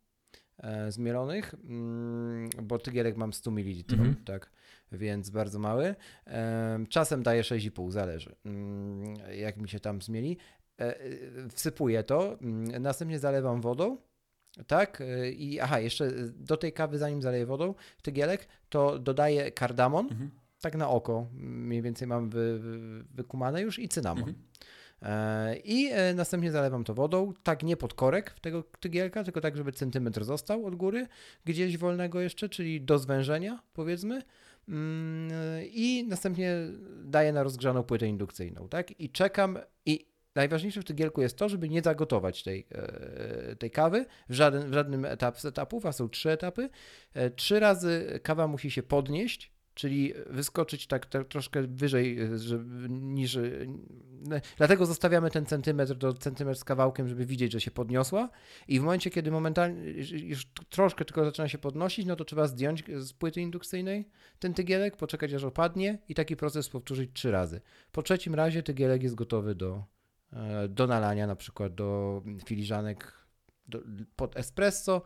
[0.89, 4.16] zmielonych, mm, bo tygielek mam 100 ml, Mhm.
[4.24, 4.51] tak,
[4.93, 5.95] więc bardzo mały.
[6.89, 10.39] Czasem daję 6,5, zależy, mm, jak mi się tam zmieli.
[11.55, 13.97] Wsypuję to, mm, następnie zalewam wodą,
[14.67, 20.07] tak, e, i aha, jeszcze do tej kawy, zanim zaleję wodą, tygielek, to dodaję kardamon,
[20.11, 20.31] Mhm.
[20.61, 24.29] tak na oko, mniej więcej mam wy, wy, wykumane już i cynamon.
[24.29, 24.37] Mhm.
[25.03, 29.41] E, I e, następnie zalewam to wodą, tak nie pod korek w tego tygielka, tylko
[29.41, 31.07] tak, żeby centymetr został od góry,
[31.45, 34.23] gdzieś wolnego jeszcze, czyli do zwężenia powiedzmy.
[34.69, 35.31] Mm,
[35.65, 36.55] I następnie
[37.05, 39.01] daję na rozgrzaną płytę indukcyjną, tak?
[39.01, 44.07] I czekam i najważniejsze w tygielku jest to, żeby nie zagotować tej, e, tej kawy
[44.28, 46.68] w, żaden, w żadnym etap z etapów, a są trzy etapy.
[47.14, 52.89] E, Trzy razy kawa musi się podnieść, czyli wyskoczyć tak, tak troszkę wyżej e, żeby,
[52.89, 53.39] niż.
[54.57, 58.30] Dlatego zostawiamy ten centymetr do centymetr z kawałkiem, żeby widzieć, że się podniosła.
[58.68, 62.84] I w momencie, kiedy momentalnie już troszkę tylko zaczyna się podnosić, no to trzeba zdjąć
[62.99, 64.09] z płyty indukcyjnej
[64.39, 67.61] ten tygielek, poczekać aż opadnie i taki proces powtórzyć trzy razy.
[67.93, 69.84] Po trzecim razie tygielek jest gotowy do,
[70.68, 73.12] do nalania, na przykład do filiżanek
[73.68, 73.80] do,
[74.16, 75.03] pod espresso.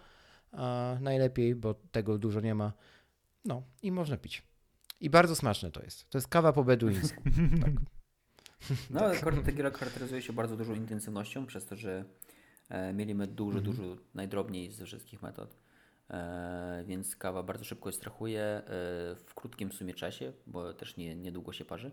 [0.52, 2.72] A najlepiej, bo tego dużo nie ma.
[3.44, 4.42] No i można pić.
[5.00, 6.10] I bardzo smaczne to jest.
[6.10, 7.22] To jest kawa po beduińsku.
[7.64, 7.72] tak.
[8.90, 9.44] No, tak.
[9.44, 12.04] Tequila charakteryzuje się bardzo dużą intensywnością, przez to, że
[12.68, 13.76] e, mielimy dużo, Mhm.
[13.76, 15.56] dużo najdrobniej ze wszystkich metod.
[16.10, 18.62] E, więc kawa bardzo szybko ekstrahuje e,
[19.26, 21.90] w krótkim w sumie czasie, bo też nie, niedługo się parzy.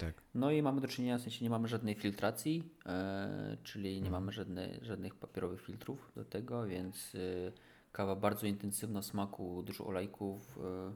[0.00, 0.22] Tak.
[0.34, 4.04] No i mamy do czynienia, w sensie nie mamy żadnej filtracji, e, czyli Mhm.
[4.04, 7.52] nie mamy żadnej, żadnych papierowych filtrów do tego, więc e,
[7.92, 10.92] kawa bardzo intensywna w smaku, dużo olejków e,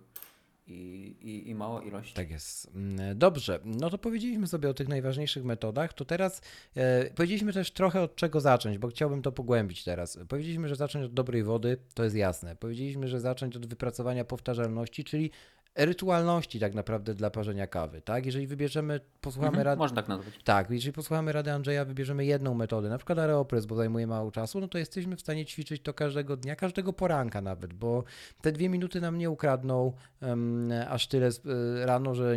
[0.67, 2.13] i, i, i mała ilość.
[2.15, 2.71] Tak jest.
[2.75, 6.43] Mm, Dobrze, no to powiedzieliśmy sobie o tych najważniejszych metodach, to teraz
[6.75, 10.19] e, powiedzieliśmy też trochę od czego zacząć, bo chciałbym to pogłębić teraz.
[10.29, 12.57] Powiedzieliśmy, że zacząć od dobrej wody, to jest jasne.
[12.57, 15.31] Powiedzieliśmy, że zacząć od wypracowania powtarzalności, czyli
[15.77, 18.27] rytualności tak naprawdę dla parzenia kawy, tak?
[18.27, 19.79] Jeżeli wybierzemy, posłuchamy Mhm, rad...
[19.79, 20.35] Można tak nazwać.
[20.45, 24.61] Tak, jeżeli posłuchamy rady Andrzeja, wybierzemy jedną metodę, na przykład aeropress, bo zajmuje mało czasu,
[24.61, 28.05] no to jesteśmy w stanie ćwiczyć to każdego dnia, każdego poranka nawet, bo
[28.41, 32.37] te dwie minuty nam nie ukradną em, aż tyle e, rano, że,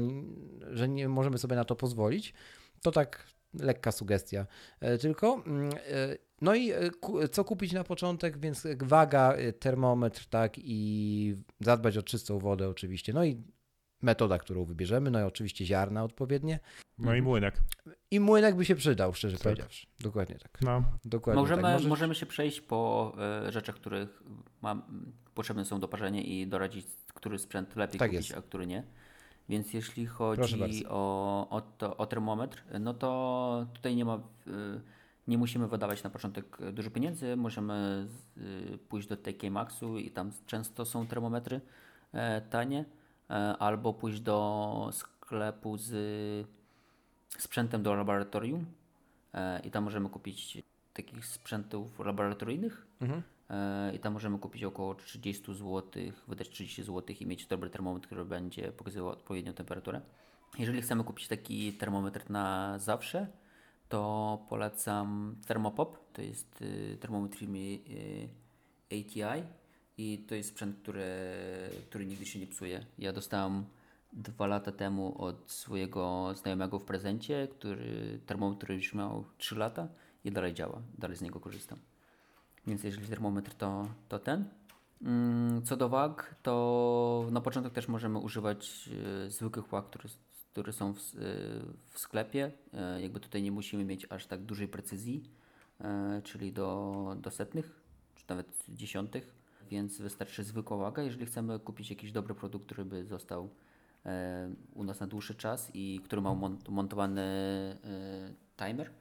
[0.72, 2.34] że nie możemy sobie na to pozwolić.
[2.82, 4.46] To tak lekka sugestia
[4.80, 5.44] e, tylko.
[6.42, 12.04] No i e, co kupić na początek, więc waga, e, termometr, tak i zadbać o
[12.04, 13.14] czystą wodę oczywiście.
[13.14, 13.44] No i
[14.02, 16.60] metoda, którą wybierzemy, no i oczywiście ziarna odpowiednie.
[16.98, 17.64] No i młynek.
[18.12, 19.44] I młynek by się przydał, szczerze Tak.
[19.44, 19.88] powiedziawszy.
[20.00, 20.58] Dokładnie tak.
[20.62, 21.74] No, Dokładnie Możemy, tak.
[21.74, 23.14] Możesz- możemy się przejść po
[23.48, 24.24] e, rzeczach, których
[24.62, 28.40] mam, potrzebne są do parzenia i doradzić, który sprzęt lepiej Tak kupić, jest.
[28.40, 28.84] a który nie.
[29.50, 34.20] Więc jeśli chodzi o, o, to, o termometr, no to tutaj nie ma,
[35.28, 37.36] nie musimy wydawać na początek dużo pieniędzy.
[37.36, 38.08] Możemy
[38.38, 41.62] e, pójść do TK Maxu i tam często są termometry
[42.14, 42.86] e, tanie,
[43.30, 45.92] e, albo pójść do sklepu z
[47.38, 48.66] sprzętem do laboratorium
[49.34, 50.58] e, i tam możemy kupić
[50.94, 53.22] takich sprzętów laboratoryjnych Mhm.
[53.50, 55.84] e, i tam możemy kupić około 30 zł,
[56.28, 60.02] wydać 30 zł i mieć dobry termometr, który będzie pokazywał odpowiednią temperaturę.
[60.60, 63.28] Jeżeli chcemy kupić taki termometr na zawsze,
[63.90, 66.14] to polecam Thermopop.
[66.14, 68.30] To jest y, termometr firmy y,
[68.86, 69.44] ATI
[69.98, 71.06] i to jest sprzęt, który,
[71.90, 72.86] który nigdy się nie psuje.
[72.98, 73.66] Ja dostałem
[74.14, 79.88] dwa lata temu od swojego znajomego w prezencie, który termometr już miał 3 lata
[80.24, 81.80] i dalej działa, dalej z niego korzystam.
[82.68, 84.46] Więc jeżeli termometr to, to ten.
[85.02, 88.90] Mm, Co do wag, to na początek też możemy używać
[89.26, 90.10] e, zwykłych wag, które,
[90.58, 91.02] które są w, e,
[91.90, 92.52] w sklepie.
[92.74, 95.24] E, jakby tutaj nie musimy mieć aż tak dużej precyzji,
[95.82, 97.82] e, czyli do, do setnych,
[98.16, 99.36] czy nawet dziesiątych,
[99.70, 101.04] więc wystarczy zwykła waga.
[101.04, 103.50] Jeżeli chcemy kupić jakiś dobry produkt, który by został
[104.74, 107.26] u nas na dłuższy czas i który ma mont- montowany
[108.58, 108.92] timer,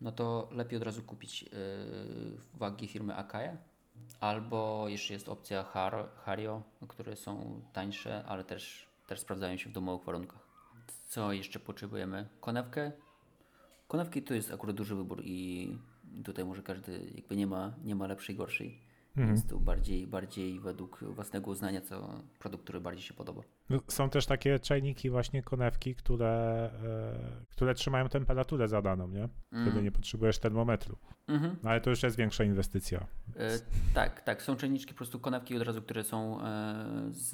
[0.00, 1.44] no to lepiej od razu kupić
[2.54, 3.56] wagi firmy Akaya.
[4.20, 9.72] Albo jeszcze jest opcja Har- Hario, które są tańsze, ale też, też sprawdzają się w
[9.72, 10.41] domowych warunkach.
[11.12, 12.28] Co jeszcze potrzebujemy?
[12.40, 12.92] Konewkę.
[13.88, 15.68] Konewki to jest akurat duży wybór i
[16.24, 18.80] tutaj może każdy jakby nie ma, nie ma lepszej, gorszej.
[19.16, 19.28] mhm.
[19.28, 23.42] więc tu bardziej, bardziej według własnego uznania, co produkt, który bardziej się podoba.
[23.70, 29.28] No, są też takie czajniki, właśnie konewki, które, e, które trzymają temperaturę zadaną, nie?
[29.46, 29.84] Wtedy mm.
[29.84, 30.98] nie potrzebujesz termometru.
[31.28, 31.56] Mhm.
[31.62, 33.06] No ale to już jest większa inwestycja.
[33.36, 33.58] E,
[33.94, 34.42] tak, tak.
[34.42, 37.30] Są czajniczki, po prostu konewki od razu, które są e, z,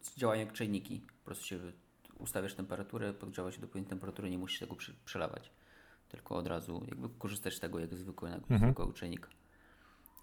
[0.00, 1.06] z działają jak czajniki.
[1.18, 1.58] Po prostu się
[2.22, 5.50] ustawiasz temperaturę, podgrzewa się do pewnej temperatury, nie musisz tego przy, przelewać.
[6.08, 8.60] Tylko od razu jakby korzystasz z tego jak zwykłego, mhm.
[8.60, 9.28] zwykłego czajnika.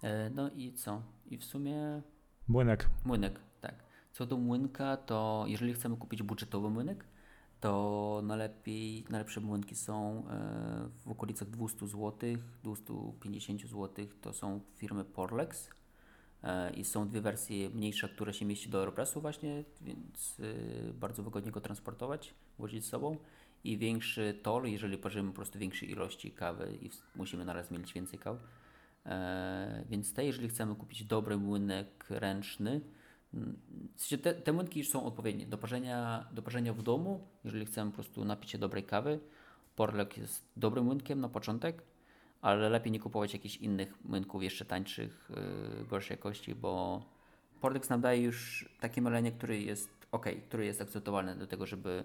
[0.02, 1.02] E, no i co?
[1.26, 2.02] I w sumie...
[2.48, 2.88] Młynek.
[3.04, 3.74] Młynek, tak.
[4.12, 7.04] Co do młynka, to jeżeli chcemy kupić budżetowy młynek,
[7.60, 12.12] to najlepiej, najlepsze młynki są e, w okolicach 200 zł,
[12.62, 14.06] 250 zł.
[14.20, 15.70] To są firmy Porlex
[16.76, 20.36] i są dwie wersje mniejsze, które się mieści do Aeropressu właśnie, więc
[20.94, 23.16] bardzo wygodnie go transportować, wozić z sobą
[23.64, 28.18] i większy tol, jeżeli parzymy po prostu większej ilości kawy i musimy naraz mieć więcej
[28.18, 28.36] kaw.
[29.06, 32.80] E, więc te, jeżeli chcemy kupić dobry młynek ręczny,
[33.34, 33.58] mm,
[34.22, 37.94] te, te młynki już są odpowiednie do parzenia, do parzenia w domu, jeżeli chcemy po
[37.94, 39.20] prostu napić się dobrej kawy.
[39.76, 41.82] Porlek jest dobrym młynkiem na początek,
[42.42, 45.30] ale lepiej nie kupować jakichś innych młynków jeszcze tańszych,
[45.78, 47.02] yy, gorszej jakości, bo
[47.60, 52.04] Porlex nam daje już takie mylenie, które jest ok, które jest akceptowalne do tego, żeby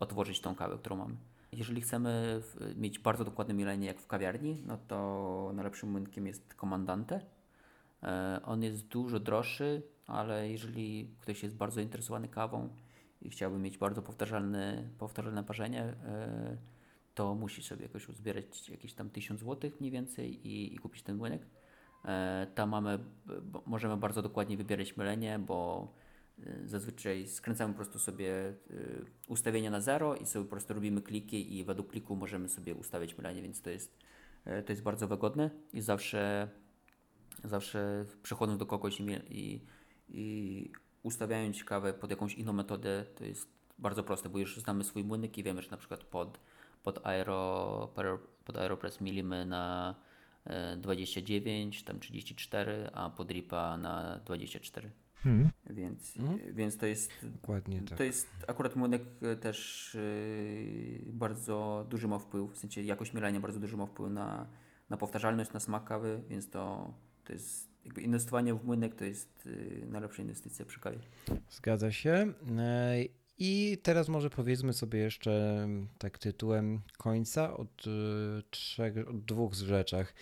[0.00, 1.14] otworzyć tą kawę, którą mamy.
[1.52, 2.42] Jeżeli chcemy
[2.76, 7.20] mieć bardzo dokładne mielenie jak w kawiarni, no to najlepszym młynkiem jest Komandante.
[8.02, 12.68] E, on jest dużo droższy, ale jeżeli ktoś jest bardzo zainteresowany kawą
[13.22, 16.56] i chciałby mieć bardzo powtarzalne, powtarzalne parzenie, e,
[17.14, 21.16] to musi sobie jakoś uzbierać jakieś tam 1000 zł mniej więcej i, i kupić ten
[21.16, 21.46] młynek.
[22.04, 22.98] E, tam mamy,
[23.66, 25.88] możemy bardzo dokładnie wybierać mylenie, bo
[26.38, 31.02] Y, zazwyczaj skręcamy po prostu sobie y, ustawienia na zero i sobie po prostu robimy
[31.02, 33.98] kliki i według kliku możemy sobie ustawiać mylenie, więc to jest,
[34.44, 36.48] to jest bardzo wygodne i zawsze,
[37.44, 39.60] zawsze przechodząc do kogoś i, i,
[40.08, 43.48] i ustawiając kawę pod jakąś inną metodę, to jest
[43.78, 46.40] bardzo proste, bo już znamy swój młynek i wiemy, że na przykład pod,
[46.82, 47.92] pod, aero,
[48.44, 49.94] pod Aeropress milimy na
[50.76, 54.90] 29, tam 34, a pod RIPA na 24.
[55.26, 55.50] Mhm.
[55.70, 56.54] Więc, mhm.
[56.54, 57.12] więc to jest.
[57.22, 57.98] Dokładnie tak.
[57.98, 63.40] To jest akurat młynek e, też yy, bardzo duży ma wpływ, w sensie jakość mielenia
[63.40, 64.46] bardzo duży ma wpływ na,
[64.90, 69.46] na powtarzalność, na smak kawy, więc to, to jest jakby inwestowanie w młynek to jest
[69.46, 70.98] yy, najlepsza inwestycja przy kawie.
[71.50, 72.32] Zgadza się.
[73.44, 75.68] I teraz może powiedzmy sobie jeszcze
[75.98, 77.84] tak tytułem końca od,
[78.50, 80.14] trzech, od dwóch rzeczach.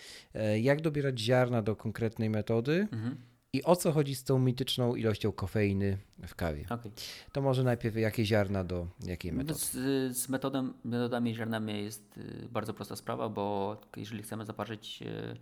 [0.61, 2.87] Jak dobierać ziarna do konkretnej metody?
[2.91, 5.97] Mhm i o co chodzi z tą mityczną ilością kofeiny
[6.27, 6.65] w kawie?
[6.69, 6.91] Okay.
[7.31, 9.59] To może najpierw jakie ziarna do jakiej metody?
[9.59, 9.71] Z,
[10.17, 15.37] z metodą, metodami ziarnami jest y, bardzo prosta sprawa, bo jeżeli chcemy zaparzyć y,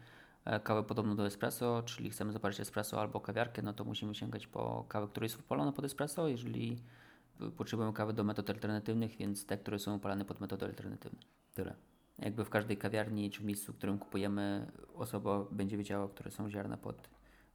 [0.46, 4.48] e, kawę podobną do espresso, czyli chcemy zaparzyć espresso albo kawiarkę, no to musimy sięgać
[4.48, 6.28] po kawę, która jest wypalona pod espresso.
[6.28, 6.82] Jeżeli
[7.58, 11.20] potrzebujemy kawy do metod alternatywnych, więc te, które są upalane pod metody alternatywne.
[11.54, 11.76] Tyle.
[12.20, 16.78] Jakby w każdej kawiarni czy miejscu, w którym kupujemy, osoba będzie wiedziała, które są ziarna
[16.78, 17.10] pod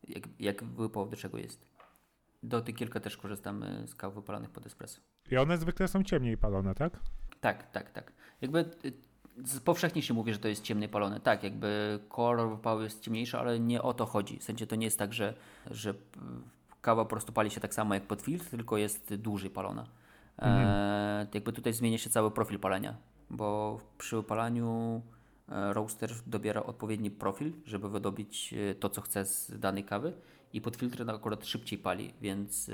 [0.08, 1.66] jak, jak wypał do czego jest.
[2.42, 5.00] Do tych kilka też korzystamy z kaw wypalonych pod espresso.
[5.30, 7.00] I one zwykle są ciemniej palone, tak?
[7.40, 8.12] Tak, tak, tak.
[8.40, 11.20] Jakby y, powszechnie się mówi, że to jest ciemniej palone.
[11.20, 14.38] Tak, jakby kolor wypału jest ciemniejszy, ale nie o to chodzi.
[14.38, 15.34] W sensie to nie jest tak, że,
[15.70, 15.94] że
[16.84, 19.82] kawa po prostu pali się tak samo jak pod filtr, tylko jest dłużej palona.
[20.38, 20.68] E, mhm.
[20.68, 22.96] E, jakby tutaj zmienia się cały profil palenia,
[23.30, 25.02] bo przy wypalaniu
[25.48, 30.12] E, roaster dobiera odpowiedni profil, żeby wydobyć e, to, co chce z danej kawy
[30.52, 32.70] i pod filtrem akurat szybciej pali, więc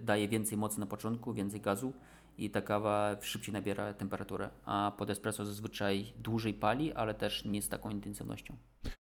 [0.00, 1.92] daje więcej mocy na początku, więcej gazu
[2.38, 7.62] i ta kawa szybciej nabiera temperaturę, a pod espresso zazwyczaj dłużej pali, ale też nie
[7.62, 8.56] z taką intensywnością.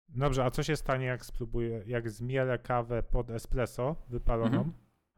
[0.08, 4.58] Dobrze, a co się stanie, jak spróbuję, jak zmielę kawę pod espresso wypaloną?
[4.58, 4.72] Mhm.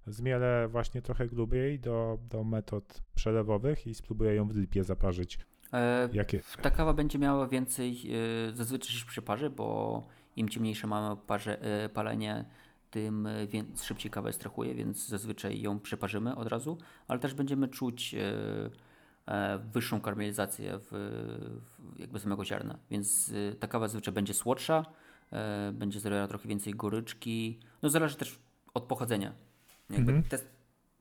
[0.06, 5.38] Zmielę właśnie trochę grubiej do, do metod przelewowych i spróbuję ją w lipie zaparzyć.
[5.72, 6.40] E, Jakie?
[6.62, 8.02] Ta kawa będzie miała więcej,
[8.48, 10.02] e, zazwyczaj się przy parze, bo
[10.36, 12.44] im ciemniejsze mamy parze, e, palenie,
[12.90, 16.78] tym więc szybciej kawa strachuje, więc zazwyczaj ją przeparzymy od razu,
[17.08, 18.14] ale też będziemy czuć
[19.72, 20.88] wyższą karmelizację w,
[21.94, 24.84] w jakby samego ziarna, więc ta kawa zazwyczaj będzie słodsza,
[25.72, 28.38] będzie zawierała trochę więcej goryczki, no zależy też
[28.74, 29.32] od pochodzenia.
[29.90, 30.22] Jakby mhm.
[30.28, 30.38] te,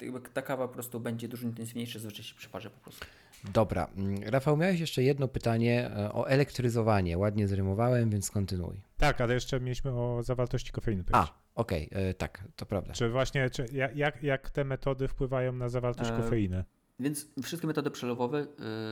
[0.05, 3.05] jakby ta kawa po prostu będzie dużo intensywniejsza, zazwyczaj się przeparzy po prostu.
[3.53, 3.87] Dobra.
[3.97, 7.17] Mm, Rafał, miałeś jeszcze jedno pytanie e, o elektryzowanie.
[7.17, 8.81] Ładnie zrymowałem, więc kontynuuj.
[8.97, 11.03] Tak, ale jeszcze mieliśmy o zawartości kofeiny.
[11.11, 12.93] A, okej, okay, e, tak, to prawda.
[12.93, 13.65] Czy właśnie, czy
[13.95, 16.63] jak, jak te metody wpływają na zawartość e, kofeiny?
[16.99, 18.47] Więc wszystkie metody przelewowe,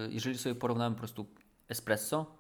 [0.10, 1.26] jeżeli sobie porównamy po prostu
[1.70, 2.38] espresso,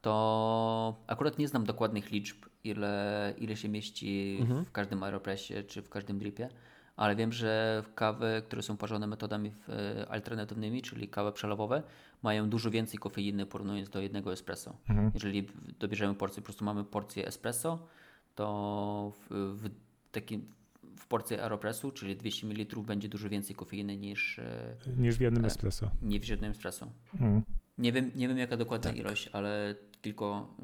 [0.00, 4.64] to akurat nie znam dokładnych liczb, ile, ile się mieści mhm.
[4.64, 6.48] w każdym aeropresie czy w każdym dripie,
[6.96, 11.82] ale wiem, że kawy, które są parzone metodami e, alternatywnymi, czyli kawy przelewowe,
[12.22, 14.76] mają dużo więcej kofeiny porównując do jednego espresso.
[14.88, 15.10] Mhm.
[15.14, 15.48] Jeżeli
[15.78, 17.86] dobierzemy porcję, po prostu mamy porcję espresso,
[18.34, 19.70] to w, w
[20.12, 20.57] takim
[20.98, 25.44] w porcji Aeropressu, czyli 200 ml, będzie dużo więcej kofeiny niż, e, niż w jednym
[25.44, 25.90] espresso.
[26.02, 26.92] Nie w jednym espresso.
[27.14, 27.42] Mhm.
[27.78, 28.98] Nie, wiem, nie wiem jaka dokładna tak.
[28.98, 30.56] ilość, ale tylko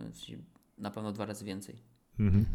[0.79, 1.83] na pewno dwa razy więcej.
[2.19, 2.47] Mhm.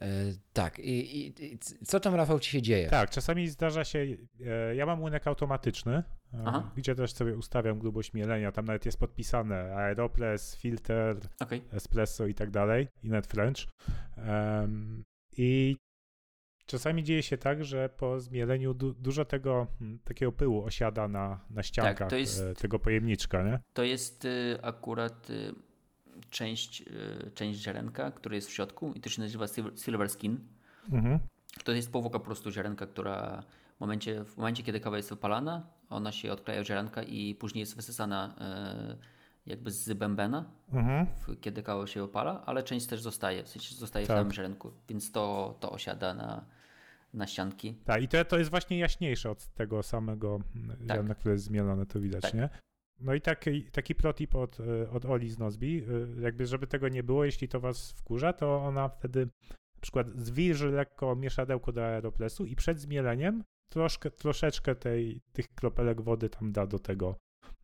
[0.00, 2.88] E, tak, I, I, co tam Rafał ci się dzieje?
[2.88, 4.06] Tak, czasami zdarza się,
[4.46, 6.04] e, ja mam młynek automatyczny, e,
[6.46, 6.70] Aha.
[6.76, 11.60] gdzie też sobie ustawiam grubość mielenia, tam nawet jest podpisane Aeropress, filter, okay.
[11.72, 13.58] espresso i tak dalej, i net French.
[14.16, 15.04] Um,
[15.36, 15.76] I
[16.70, 21.40] czasami dzieje się tak, że po zmieleniu du dużo tego hmm, takiego pyłu osiada na,
[21.50, 23.58] na ściankach tak, jest, tego pojemniczka, nie?
[23.74, 25.54] To jest y, akurat y,
[26.30, 26.84] część,
[27.34, 29.46] część ziarenka, która jest w środku i to się nazywa
[29.84, 30.40] silver skin.
[30.92, 31.18] Mhm.
[31.64, 33.42] To jest powłoka po prostu ziarenka, która
[33.76, 37.76] w momencie, w momencie, kiedy kawa jest wypalana, ona się odkleja ziarenka i później jest
[37.76, 38.34] wysysana
[39.46, 41.06] jakby z bębena, mhm.
[41.40, 44.16] kiedy kawa się opala, ale część też zostaje, w sensie zostaje tak.
[44.16, 46.44] w samym ziarenku, więc to, to osiada na,
[47.12, 47.74] na ścianki.
[47.84, 50.38] Tak, i to, to jest właśnie jaśniejsze od tego samego
[50.68, 50.96] tak.
[50.96, 52.34] ziarna, które jest zmielone, to widać, tak.
[52.34, 52.48] nie?
[53.00, 54.58] No i taki, taki protip od,
[54.92, 55.84] od Oli z Nozbi,
[56.20, 59.28] jakby żeby tego nie było, jeśli to was wkurza, to ona wtedy
[59.74, 66.00] na przykład zwilży lekko mieszadełko do aeropresu i przed zmieleniem troszkę, troszeczkę tej, tych kropelek
[66.00, 67.16] wody tam da do tego,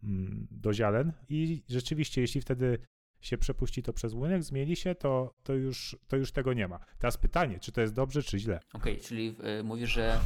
[0.02, 2.78] mm, do ziaren i rzeczywiście, jeśli wtedy
[3.20, 6.78] się przepuści to przez młynek, zmieni się, to, to, już, to już tego nie ma.
[6.98, 8.60] Teraz pytanie, czy to jest dobrze, czy źle?
[8.72, 10.20] Okej, okay, czyli y, mówisz, że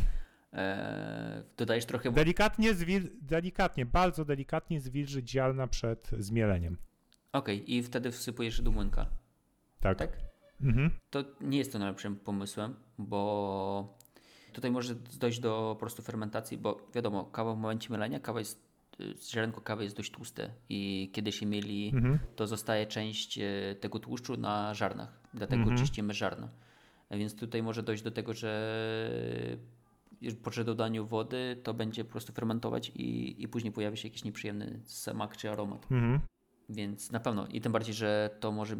[0.53, 2.13] e, dodajesz trochę...
[2.13, 6.77] Delikatnie, zwil, delikatnie, bardzo delikatnie zwilży dzialna przed zmieleniem.
[7.33, 9.07] Okej, okay, i wtedy wsypujesz do młynka.
[9.81, 9.99] Tak.
[9.99, 10.19] tak?
[10.61, 10.91] Mhm.
[11.11, 13.99] To nie jest to najlepszym pomysłem, bo
[14.53, 18.70] tutaj może dojść do po prostu fermentacji, bo wiadomo, kawa w momencie mielenia, kawa jest
[19.31, 22.19] ziarenko kawy jest dość tłuste i kiedy się mieli, mhm.
[22.37, 25.21] to zostaje część e, tego tłuszczu na żarnach.
[25.35, 25.79] Dlatego mhm.
[25.79, 26.49] czyścimy żarno.
[27.11, 29.59] Więc tutaj może dojść do tego, że
[30.43, 34.81] po dodaniu wody to będzie po prostu fermentować i, i później pojawi się jakiś nieprzyjemny
[34.85, 35.87] smak czy aromat.
[35.91, 36.21] Mhm.
[36.69, 37.47] Więc na pewno.
[37.47, 38.77] I tym bardziej, że to może,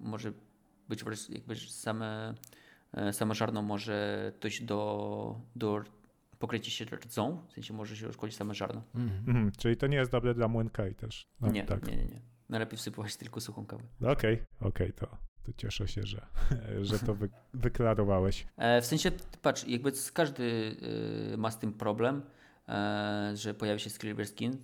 [0.00, 0.32] może
[0.88, 2.34] być jakby same,
[2.92, 5.84] e, same żarno może dojść do, do
[6.40, 8.82] pokrycie się rdzą, w sensie może się uszkodzić same żarno.
[8.94, 9.10] Mm.
[9.26, 11.28] Mm, czyli to nie jest dobre dla młynka i też.
[11.40, 11.86] No, nie, tak.
[11.86, 12.20] nie, nie, nie.
[12.48, 13.82] Najlepiej wsypywać tylko suchą kawę.
[14.00, 16.26] Okej, okay, okej, okay, to, to cieszę się, że,
[16.88, 18.46] że to wy, wyklarowałeś.
[18.56, 19.10] E, w sensie,
[19.42, 20.42] patrz, jakby każdy
[21.32, 22.22] y, ma z tym problem,
[22.68, 24.52] e, że pojawi się silver skin.
[24.52, 24.56] Y,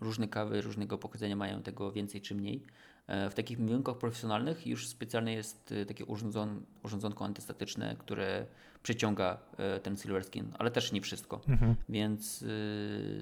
[0.00, 2.66] różne kawy różnego pochodzenia mają tego więcej czy mniej.
[3.06, 8.46] E, w takich młynkach profesjonalnych już specjalnie jest y, takie urządzon, urządzonko antystatyczne, które
[8.82, 11.74] przyciąga e, ten silver skin, ale też nie wszystko, mhm.
[11.88, 12.44] więc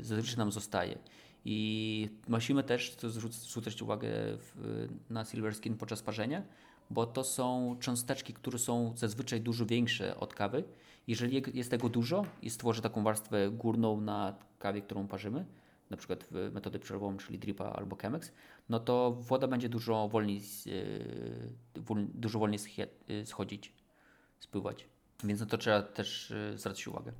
[0.00, 0.98] zazwyczaj nam zostaje.
[1.44, 6.42] I musimy też zwrócić uwagę w, na silver skin podczas parzenia,
[6.90, 10.64] bo to są cząsteczki, które są zazwyczaj dużo większe od kawy.
[11.06, 15.44] Jeżeli jest tego dużo i stworzy taką warstwę górną na kawie, którą parzymy,
[15.92, 18.32] na przykład w metodę przerwową, czyli dripa albo chemex,
[18.68, 22.60] no to woda będzie dużo wolniej, e, dużo wolniej
[23.08, 23.74] e, schodzić,
[24.40, 24.88] spływać.
[25.24, 27.12] Więc na to trzeba też e, zwracać uwagę.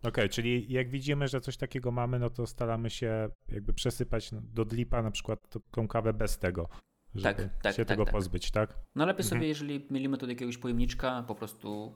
[0.00, 4.30] Okej, okay, czyli jak widzimy, że coś takiego mamy, no to staramy się jakby przesypać
[4.54, 5.38] do dripa na przykład
[5.70, 6.68] tą kawę bez tego.
[7.14, 8.14] Żeby tak, tak, się tak, tego tak.
[8.14, 8.78] pozbyć, tak?
[8.94, 9.38] No lepiej mhm.
[9.38, 11.94] sobie, jeżeli mielimy to do jakiegoś pojemniczka, po prostu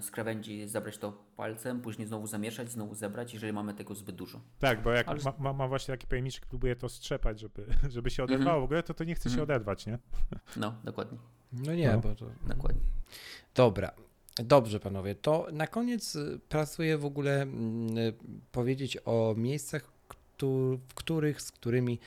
[0.00, 4.40] z krawędzi zabrać to palcem, później znowu zamieszać, znowu zebrać, jeżeli mamy tego zbyt dużo.
[4.58, 5.20] Tak, bo jak Ale...
[5.24, 8.62] ma, ma, ma, właśnie taki pojemniczek, próbuje to strzepać, żeby, żeby się oderwało mm -hmm.
[8.62, 9.50] w ogóle, to to nie chce się mm -hmm.
[9.50, 9.98] oderwać, nie?
[10.56, 11.18] No, dokładnie.
[11.52, 11.98] No nie, no.
[11.98, 12.26] bo to...
[12.48, 12.80] Dokładnie.
[13.54, 13.90] Dobra.
[14.44, 15.14] Dobrze, panowie.
[15.14, 18.14] To na koniec y, pracuję w ogóle mm, y,
[18.52, 19.82] powiedzieć o miejscach,
[20.88, 21.98] w których, z którymi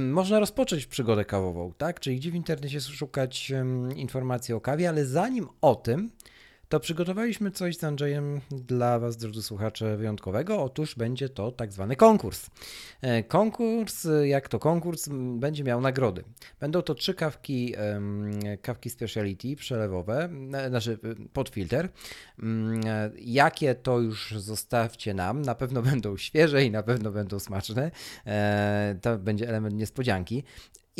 [0.00, 2.00] można rozpocząć przygodę kawową, tak?
[2.00, 3.52] Czyli gdzie w internecie szukać
[3.96, 6.10] informacji o kawie, ale zanim o tym,
[6.70, 10.62] to przygotowaliśmy coś z Andrzejem dla Was, drodzy słuchacze, wyjątkowego.
[10.62, 12.50] Otóż będzie to tak zwany konkurs.
[13.00, 16.24] E, konkurs, jak to konkurs, będzie miał nagrody.
[16.60, 17.74] Będą to trzy kawki,
[18.62, 21.88] kawki speciality przelewowe, e, znaczy e, pod filtr.
[23.18, 27.90] Jakie to już zostawcie nam, na pewno będą świeże i na pewno będą smaczne.
[29.02, 30.44] To będzie element niespodzianki.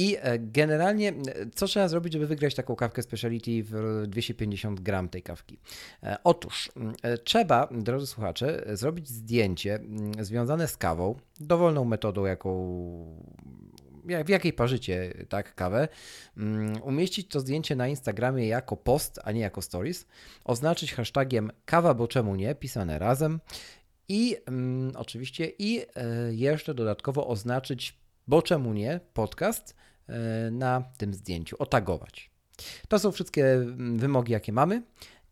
[0.00, 1.14] I e, generalnie, e,
[1.54, 5.58] co trzeba zrobić, żeby wygrać taką kawkę speciality w 250 gram tej kawki?
[6.02, 6.72] E, otóż
[7.24, 9.80] trzeba, drodzy słuchacze, zrobić zdjęcie
[10.20, 12.50] związane z kawą, dowolną metodą, jaką
[14.24, 15.88] w jakiej parzycie tak kawę,
[16.82, 20.06] umieścić to zdjęcie na Instagramie jako post, a nie jako stories,
[20.44, 23.40] oznaczyć hashtagiem kawa, bo czemu nie, pisane razem
[24.08, 25.84] i mm, oczywiście i e,
[26.34, 27.98] jeszcze dodatkowo oznaczyć,
[28.28, 29.89] bo czemu nie, podcast e,
[30.50, 32.30] na tym zdjęciu, otagować.
[32.88, 34.82] To są wszystkie mm, wymogi, jakie mamy.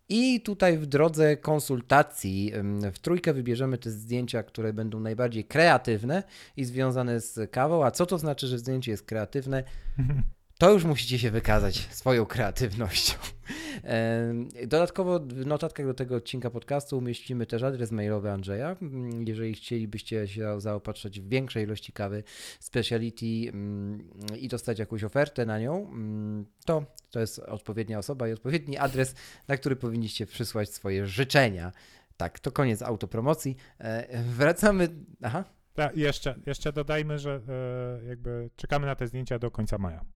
[0.08, 2.52] I tutaj w drodze konsultacji
[2.92, 6.22] w trójkę wybierzemy te zdjęcia, które będą najbardziej kreatywne
[6.56, 7.84] i związane z kawą.
[7.84, 9.64] A co to znaczy, że zdjęcie jest kreatywne?
[10.58, 13.14] to już musicie się wykazać swoją kreatywnością.
[14.66, 18.76] Dodatkowo w notatkach do tego odcinka podcastu umieścimy też adres mailowy Andrzeja.
[18.82, 22.22] Mm, jeżeli chcielibyście się zaopatrzyć w większej ilości kawy
[22.60, 28.32] speciality mm, i dostać jakąś ofertę na nią, mm, to to jest odpowiednia osoba i
[28.32, 29.14] odpowiedni adres,
[29.48, 31.72] na który powinniście przysłać swoje życzenia.
[32.16, 33.56] Tak, to koniec autopromocji.
[33.78, 34.88] E, wracamy.
[35.22, 35.44] Aha.
[35.74, 40.17] Tak, jeszcze, jeszcze dodajmy, że e, jakby czekamy na te zdjęcia do końca maja.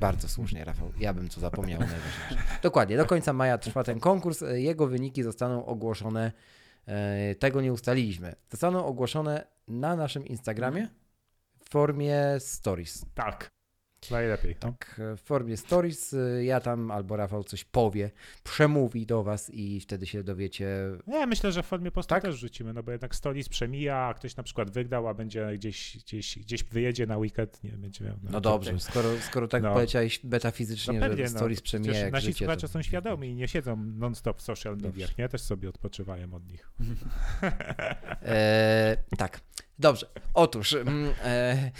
[0.00, 0.92] Bardzo słusznie, Rafał.
[0.98, 1.80] Ja bym co zapomniał.
[2.62, 4.44] Dokładnie, do końca maja trwa ten konkurs.
[4.52, 6.32] Jego wyniki zostaną ogłoszone.
[6.86, 8.34] E, tego nie ustaliliśmy.
[8.50, 10.88] Zostaną ogłoszone na naszym Instagramie
[11.64, 13.06] w formie stories.
[13.14, 13.57] Tak.
[14.10, 14.56] Najlepiej.
[14.62, 14.72] No.
[14.72, 18.10] Tak, w formie stories y, ja tam albo Rafał coś powie,
[18.44, 20.68] przemówi do was i wtedy się dowiecie.
[21.06, 22.22] Nie, myślę, że w formie postu tak?
[22.22, 25.96] też rzucimy, no bo jednak stories przemija, a ktoś na przykład wygrał, a będzie gdzieś,
[25.96, 28.16] gdzieś, gdzieś wyjedzie na weekend, nie będzie miał.
[28.22, 29.74] No, no dobrze, skoro, skoro tak no.
[29.74, 31.38] poleciałeś metafizycznie, no pewnie, że no.
[31.38, 32.68] stories no, przemija jak Nasi słuchacze to...
[32.68, 35.28] są świadomi i nie siedzą non-stop w social mediach, nie?
[35.28, 36.70] Też sobie odpoczywają od nich.
[38.22, 39.40] e, tak.
[39.78, 41.70] Dobrze, otóż mm, e,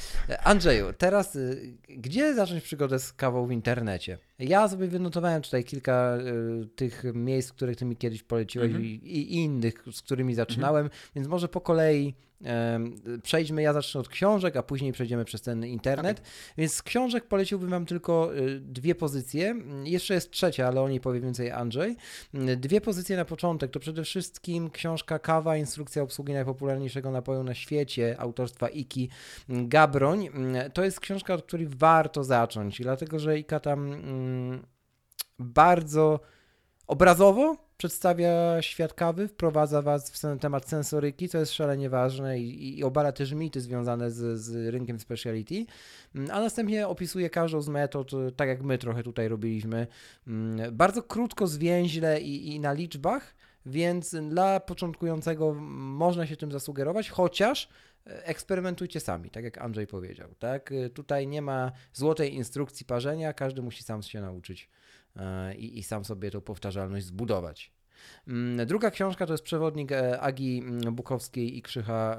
[0.45, 4.19] Andrzeju, teraz y, gdzie zacząć przygodę z kawą w internecie?
[4.39, 6.19] Ja sobie wynotowałem tutaj kilka
[6.63, 8.87] y, tych miejsc, których ty mi kiedyś poleciłeś mm -hmm.
[8.87, 11.11] i, i, innych, z którymi zaczynałem, mm -hmm.
[11.15, 12.15] więc może po kolei
[13.23, 16.21] Przejdźmy, ja zacznę od książek, a później przejdziemy przez ten internet.
[16.21, 16.31] Okay.
[16.59, 19.55] Więc z książek poleciłbym Wam tylko y, dwie pozycje.
[19.85, 21.97] Jeszcze jest trzecia, ale o niej powie więcej Andrzej.
[22.57, 28.17] Dwie pozycje na początek to przede wszystkim książka Kawa, instrukcja obsługi najpopularniejszego napoju na świecie,
[28.19, 29.09] autorstwa Iki
[29.49, 30.29] Gabroń.
[30.73, 34.28] To jest książka, od której warto zacząć, dlatego że Ika tam mm,
[35.39, 36.21] bardzo
[36.87, 42.79] obrazowo przedstawia świat kawy, wprowadza Was w ten temat sensoryki, co jest szalenie ważne i,
[42.79, 45.67] i obala też mity związane z, z rynkiem speciality,
[46.15, 49.87] mm, a następnie opisuje każdą z metod, tak jak my trochę tutaj robiliśmy,
[50.27, 53.35] mm, bardzo krótko, zwięźle i, i na liczbach,
[53.67, 57.69] więc dla początkującego można się tym zasugerować, chociaż e,
[58.09, 60.35] eksperymentujcie sami, tak jak Andrzej powiedział.
[60.39, 60.75] Tak?
[60.95, 64.71] Tutaj nie ma złotej instrukcji parzenia, każdy musi sam się nauczyć
[65.19, 67.73] E, i, i sam sobie tą powtarzalność zbudować.
[68.29, 72.19] Mm, druga książka to jest przewodnik e, Agi mm, Bukowskiej i Krzycha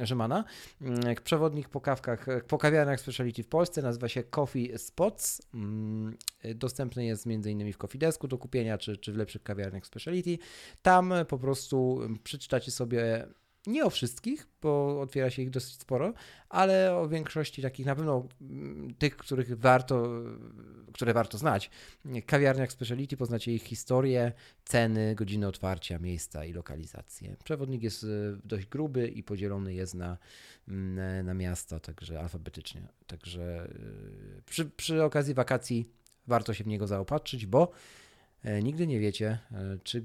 [0.00, 0.44] e, Rzymana.
[0.80, 5.42] Mm, przewodnik po kawkach, po kawiarniach speciality w Polsce nazywa się Coffee Spots.
[6.54, 7.72] Dostępny jest m.in.
[7.72, 10.38] w Coffee Desku do kupienia, czy, czy w lepszych kawiarniach speciality.
[10.82, 13.26] Tam po prostu przeczytacie sobie
[13.66, 16.12] nie o wszystkich, bo otwiera się ich dosyć sporo,
[16.48, 20.08] ale o większości takich na pewno mm, tych, których warto,
[20.92, 21.70] które warto znać.
[22.26, 24.32] Kawiarniach speciality poznacie ich historię,
[24.64, 27.36] ceny, godziny otwarcia, miejsca i lokalizacje.
[27.44, 28.06] Przewodnik jest e,
[28.44, 30.18] dość gruby i podzielony jest na,
[30.68, 32.88] mm, na miasta, także alfabetycznie.
[33.06, 33.70] Także
[34.38, 35.88] e, przy, przy okazji wakacji
[36.26, 37.72] warto się w niego zaopatrzyć, bo
[38.09, 38.09] E,
[38.44, 40.02] nigdy nie wiecie, e, czy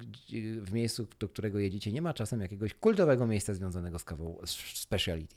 [0.62, 4.38] w miejscu, do którego jedziecie, nie ma czasem jakiegoś kultowego miejsca związanego z kawą
[4.74, 5.36] speciality.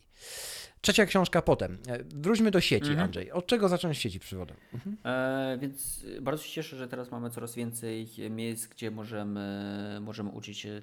[0.81, 1.79] Trzecia książka potem.
[1.89, 3.05] E, wróćmy do sieci, mhm.
[3.05, 3.33] Andrzej.
[3.33, 4.57] Od czego zacząć sieci przywodem?
[4.75, 4.97] Mhm.
[5.05, 10.59] E, więc bardzo się cieszę, że teraz mamy coraz więcej miejsc, gdzie możemy, możemy uczyć
[10.59, 10.83] się,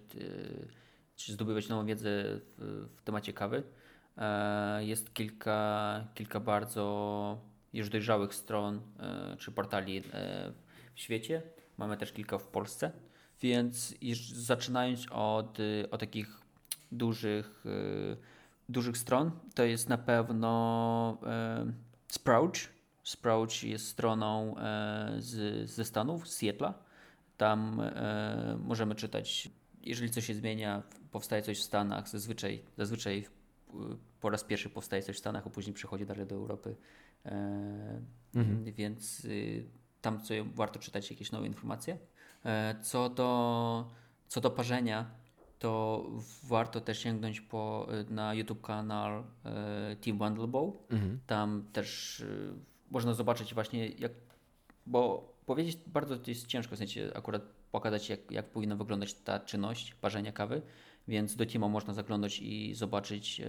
[1.15, 3.63] czy zdobywać nową wiedzę w, w temacie kawy.
[4.17, 7.41] E, jest kilka, kilka bardzo
[7.73, 10.01] już dojrzałych stron e, czy portali
[10.95, 11.41] w świecie
[11.77, 12.91] Mamy też kilka w Polsce,
[13.41, 13.95] więc
[14.33, 16.41] zaczynając od, y, od takich
[16.91, 18.17] dużych, y,
[18.69, 21.65] dużych stron, to jest na pewno e,
[22.07, 22.53] Sprouch.
[23.03, 26.73] Sprouch jest stroną e, z, ze Stanów, z Seattle'a.
[27.37, 29.49] Tam e, możemy czytać,
[29.81, 33.25] jeżeli coś się zmienia, powstaje coś w Stanach, zazwyczaj, zazwyczaj
[34.21, 36.75] po raz pierwszy powstaje coś w Stanach, a później przechodzi dalej do Europy.
[38.35, 38.63] Mhm.
[38.63, 39.65] Więc y,
[40.05, 41.97] tam co warto czytać jakieś nowe informacje.
[42.45, 43.91] E, co do,
[44.27, 45.05] co do parzenia,
[45.59, 46.03] to
[46.43, 50.73] warto też sięgnąć po, e, na YouTube kanał e, Team Wandlebow.
[50.89, 51.19] Mhm.
[51.27, 52.23] Tam też
[52.91, 54.11] można zobaczyć właśnie jak,
[54.85, 57.41] bo powiedzieć bardzo jest ciężko, w sensie akurat
[57.71, 60.61] pokazać jak, jak powinna wyglądać ta czynność parzenia kawy,
[61.07, 63.41] więc do Teama można zaglądać i zobaczyć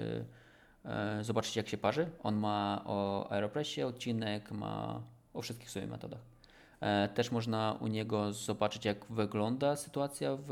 [1.21, 2.11] zobaczyć jak się parzy.
[2.23, 5.03] On ma o Aeropressie odcinek, ma
[5.35, 6.36] o wszystkich swoich metodach.
[6.81, 10.47] E, też można u niego zobaczyć jak wygląda sytuacja w,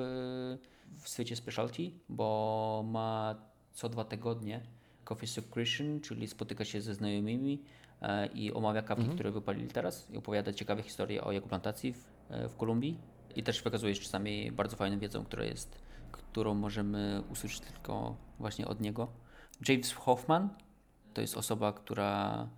[1.03, 3.35] w świecie specialty, bo ma
[3.73, 4.61] co dwa tygodnie
[5.05, 7.63] coffee subscription, czyli spotyka się ze znajomymi
[8.03, 9.17] e, i omawia kawki, Mhm.
[9.17, 12.99] które wypalili teraz i opowiada ciekawe historie o jego plantacji w, e, w Kolumbii
[13.37, 15.79] i też przekazuje czasami bardzo fajną wiedzą, która jest,
[16.13, 19.09] którą możemy usłyszeć tylko właśnie od niego.
[19.69, 20.49] James Hoffman
[21.15, 22.49] to jest osoba, która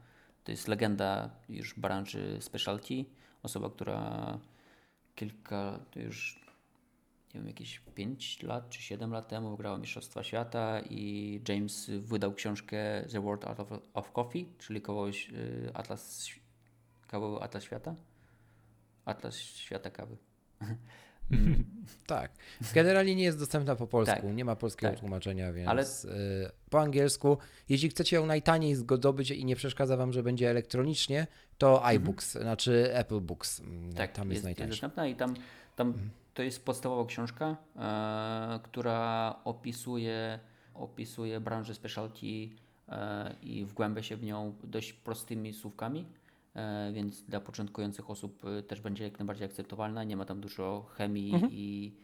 [0.45, 3.05] to jest legenda już branży specialty,
[3.47, 4.39] osoba, która
[5.15, 6.47] kilka, już
[7.35, 12.35] nie wiem, jakieś 5 lat czy 7 lat temu wygrała Mistrzostwa Świata i James wydał
[12.35, 16.29] książkę The World Art of, of Coffee, czyli kogoś y, Atlas,
[17.09, 17.95] kawał Atlas Świata.
[19.05, 20.17] Atlas Świata Kawy.
[22.07, 22.33] Tak.
[22.75, 24.37] Generalnie nie jest dostępna po polsku, Tak.
[24.37, 25.01] nie ma polskiego Tak.
[25.01, 27.39] tłumaczenia, więc Ale- y, po angielsku.
[27.69, 31.27] Jeśli chcecie ją najtaniej zdobyć i nie przeszkadza wam, że będzie elektronicznie,
[31.59, 33.61] to iBooks, znaczy Apple Books.
[33.61, 33.93] Mm, Mhm.
[33.95, 35.35] Tak, tam jest, jest, jest dostępna i tam,
[35.77, 35.95] tam
[36.35, 40.39] to jest podstawowa książka, e, która opisuje,
[40.75, 42.27] opisuje branżę specialty
[42.89, 46.07] e, i wgłębia się w nią dość prostymi słówkami,
[46.93, 50.05] więc dla początkujących osób e, też będzie jak najbardziej akceptowalna.
[50.05, 51.97] Nie ma tam dużo chemii i,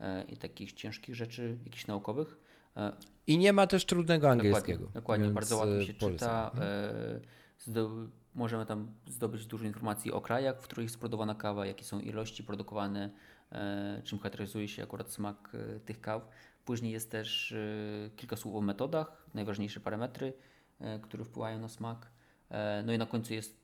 [0.00, 2.38] e, i takich ciężkich rzeczy, jakichś naukowych.
[2.76, 2.92] E,
[3.26, 4.78] I nie ma też trudnego angielskiego.
[4.78, 6.50] Dokładnie, dokładnie bardzo łatwo się polecam.
[6.50, 6.64] czyta.
[6.64, 7.20] E,
[7.58, 7.90] zdo,
[8.34, 12.44] możemy tam zdobyć dużo informacji o krajach, w których jest produkowana kawa, jakie są ilości
[12.44, 13.10] produkowane,
[13.52, 16.28] e, czym charakteryzuje się akurat smak e, tych kaw.
[16.64, 20.32] Później jest też e, kilka słów o metodach, najważniejsze parametry,
[20.80, 22.10] e, które wpływają na smak.
[22.50, 23.56] E, no i na końcu jest,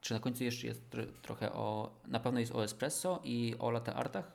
[0.00, 3.70] czy na końcu jeszcze jest tr- trochę o, na pewno jest o espresso i o
[3.70, 4.32] latte artach.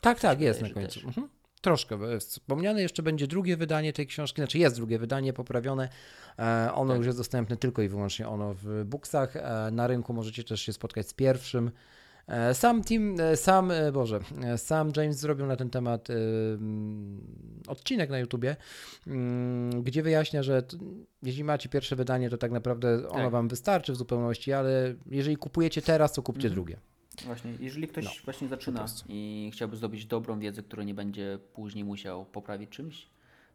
[0.00, 1.06] Tak, tak, jest na wydaje, końcu.
[1.06, 1.28] Mhm.
[1.60, 5.88] Troszkę wspomniane, jeszcze będzie drugie wydanie tej książki, znaczy jest drugie wydanie poprawione.
[6.38, 6.96] E, ono Tak.
[6.98, 9.36] już jest dostępne tylko i wyłącznie ono w booksach.
[9.36, 11.70] E, na rynku możecie też się spotkać z pierwszym.
[12.26, 14.20] E, sam team, e, sam, e, Boże,
[14.56, 16.08] sam James zrobił na ten temat
[17.66, 18.56] odcinek na YouTubie,
[19.06, 20.62] mm, gdzie wyjaśnia, że
[21.22, 23.30] jeśli macie pierwsze wydanie, to tak naprawdę ono Tak.
[23.32, 26.54] wam wystarczy w zupełności, ale jeżeli kupujecie teraz, to kupcie Mhm.
[26.54, 26.76] drugie.
[27.24, 31.84] Właśnie, jeżeli ktoś No, właśnie zaczyna i chciałby zdobyć dobrą wiedzę, którą nie będzie później
[31.84, 33.06] musiał poprawić czymś,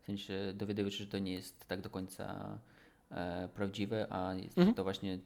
[0.01, 2.57] w sensie dowiadywać się, że to nie jest tak do końca
[3.11, 4.76] e, prawdziwe, a jest Mhm.
[4.76, 5.20] to właśnie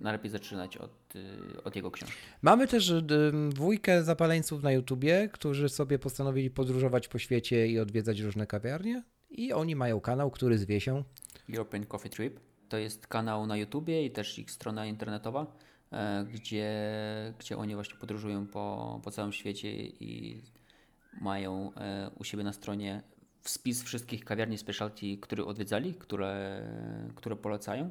[0.00, 2.16] najlepiej zaczynać od, y, od jego książki.
[2.42, 3.02] Mamy też y,
[3.48, 9.02] dwójkę zapaleńców na YouTubie, którzy sobie postanowili podróżować po świecie i odwiedzać różne kawiarnie.
[9.30, 11.04] I oni mają kanał, który zwie się.
[11.48, 15.46] European Coffee Trip to jest kanał na YouTubie i też ich strona internetowa,
[15.92, 16.72] e, gdzie,
[17.38, 20.42] gdzie oni właśnie podróżują po, po całym świecie i
[21.20, 23.02] mają e, u siebie na stronie
[23.42, 26.62] spis wszystkich kawiarni specialty, które odwiedzali, które,
[27.14, 27.90] które polecają.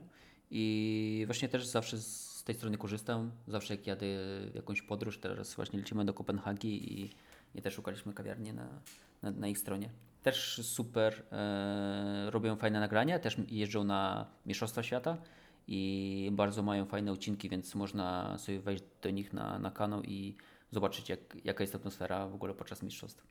[0.55, 3.31] I właśnie też zawsze z tej strony korzystam.
[3.47, 4.05] Zawsze jak jadę
[4.53, 7.09] jakąś podróż, teraz właśnie lecimy do Kopenhagi i,
[7.55, 8.67] i też szukaliśmy kawiarni na,
[9.21, 9.89] na, na ich stronie.
[10.23, 15.17] Też super e, robią fajne nagrania, też jeżdżą na Mistrzostwa Świata
[15.67, 20.35] i bardzo mają fajne odcinki, więc można sobie wejść do nich na, na kanał i
[20.71, 23.23] zobaczyć jak, jaka jest atmosfera w ogóle podczas mistrzostw.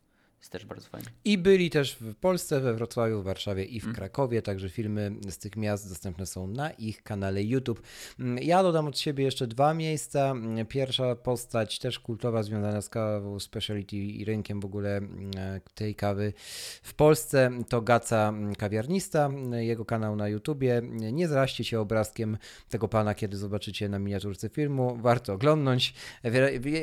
[0.43, 1.07] Jest też bardzo fajne.
[1.25, 3.97] I byli też w Polsce, we Wrocławiu, w Warszawie i w Mm.
[3.97, 7.83] Krakowie, także filmy z tych miast dostępne są na ich kanale YouTube.
[8.21, 10.31] Mm, Ja dodam od siebie jeszcze dwa miejsca.
[10.31, 15.31] Mm, Pierwsza postać, też kultowa, związana z kawą, speciality i rynkiem w ogóle mm,
[15.75, 16.33] tej kawy
[16.83, 20.83] w Polsce, to Gaca Kawiarnista, jego kanał na YouTubie.
[21.13, 22.39] Nie zraźcie się obrazkiem
[22.69, 24.97] tego pana, kiedy zobaczycie na miniaturce filmu.
[24.97, 25.95] Warto oglądnąć.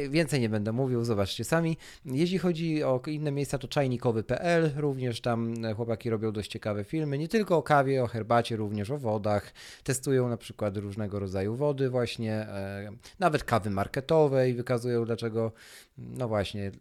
[0.09, 1.77] Więcej nie będę mówił, zobaczcie sami.
[2.05, 7.17] Jeśli chodzi o inne miejsca, to czajnikowy.pl, również tam e, chłopaki robią dość ciekawe filmy,
[7.17, 9.53] nie tylko o kawie, o herbacie, również o wodach.
[9.83, 15.51] Testują na przykład różnego rodzaju wody właśnie, e, nawet kawy marketowe i wykazują dlaczego,
[15.97, 16.71] no właśnie,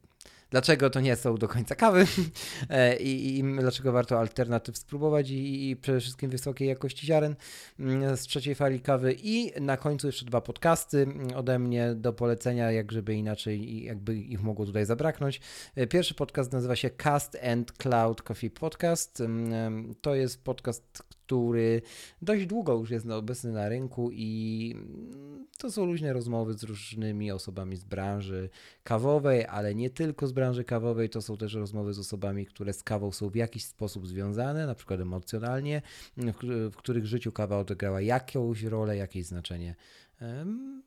[0.51, 2.07] dlaczego to nie są do końca kawy
[2.71, 7.37] e, i, i dlaczego warto alternatyw spróbować i, i przede wszystkim wysokiej jakości ziaren
[7.79, 12.13] mm, z trzeciej fali kawy i na końcu jeszcze dwa podcasty mm, ode mnie do
[12.13, 15.41] polecenia, jak żeby inaczej i jakby ich mogło tutaj zabraknąć.
[15.75, 19.21] E, Pierwszy podcast nazywa się Cast and Cloud Coffee Podcast.
[19.21, 21.83] Mm, To jest podcast, który
[22.23, 27.33] dość długo już jest obecny na rynku i mm, to są luźne rozmowy z różnymi
[27.33, 28.51] osobami z branży
[28.83, 32.83] kawowej, ale nie tylko z branży kawowej, to są też rozmowy z osobami, które z
[32.83, 35.83] kawą są w jakiś sposób związane, na przykład emocjonalnie,
[36.17, 39.75] w, któ- w których życiu kawa odegrała jakąś rolę, jakieś znaczenie.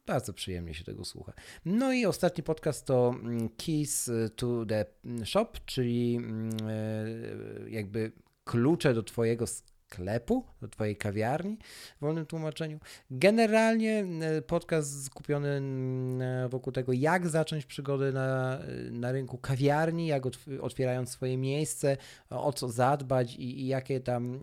[0.07, 1.33] Bardzo przyjemnie się tego słucha.
[1.65, 4.85] No i ostatni podcast to mm, Keys to the
[5.25, 8.11] Shop, czyli mm, e, jakby
[8.43, 9.45] klucze do Twojego
[9.91, 11.57] sklepu, do Twojej kawiarni
[11.97, 12.79] w wolnym tłumaczeniu.
[13.11, 18.59] Generalnie e, podcast skupiony mm, wokół tego, jak zacząć przygodę na,
[18.91, 20.23] na rynku kawiarni, jak
[20.61, 21.97] otwierając swoje miejsce,
[22.29, 24.39] o co zadbać i, i jakie tam,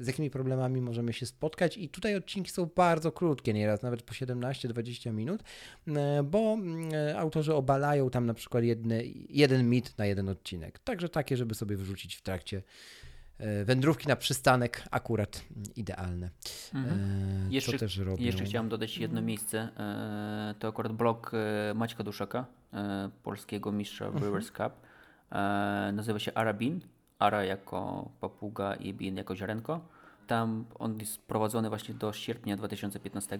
[0.00, 1.78] z jakimi problemami możemy się spotkać.
[1.78, 5.42] I tutaj odcinki są bardzo krótkie, nieraz nawet po 17-20 minut,
[6.24, 6.58] bo
[7.16, 10.78] autorzy obalają tam na przykład jedne, jeden mit na jeden odcinek.
[10.78, 13.03] Także takie, żeby sobie wyrzucić w trakcie e,
[13.64, 15.44] wędrówki na przystanek akurat
[15.76, 16.30] idealne.
[16.74, 17.00] Mhm.
[17.48, 18.24] E, jeszcze, też robią?
[18.24, 19.68] Jeszcze chciałem dodać jedno miejsce.
[19.76, 21.32] E, to akurat blog
[21.74, 22.46] Maćka Duszaka,
[23.22, 24.22] polskiego mistrza mhm.
[24.22, 24.72] Brewers Cup.
[25.92, 26.80] Nazywa się Arabin.
[27.18, 29.80] Ara jako papuga i bin jako ziarenko.
[30.26, 33.38] Tam on jest prowadzony właśnie do sierpnia 2015.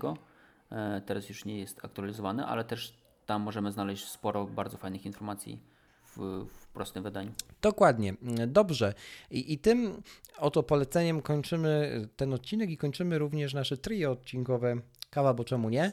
[1.07, 2.95] Teraz już nie jest aktualizowany, ale też
[3.27, 5.74] tam możemy znaleźć sporo bardzo fajnych informacji
[6.17, 7.33] w, prostym wydaniu.
[7.63, 8.15] Dokładnie.
[8.47, 8.95] Dobrze.
[9.31, 10.03] I, I tym
[10.39, 14.77] oto poleceniem kończymy ten odcinek i kończymy również nasze trio odcinkowe
[15.11, 15.93] Kawa, bo czemu nie?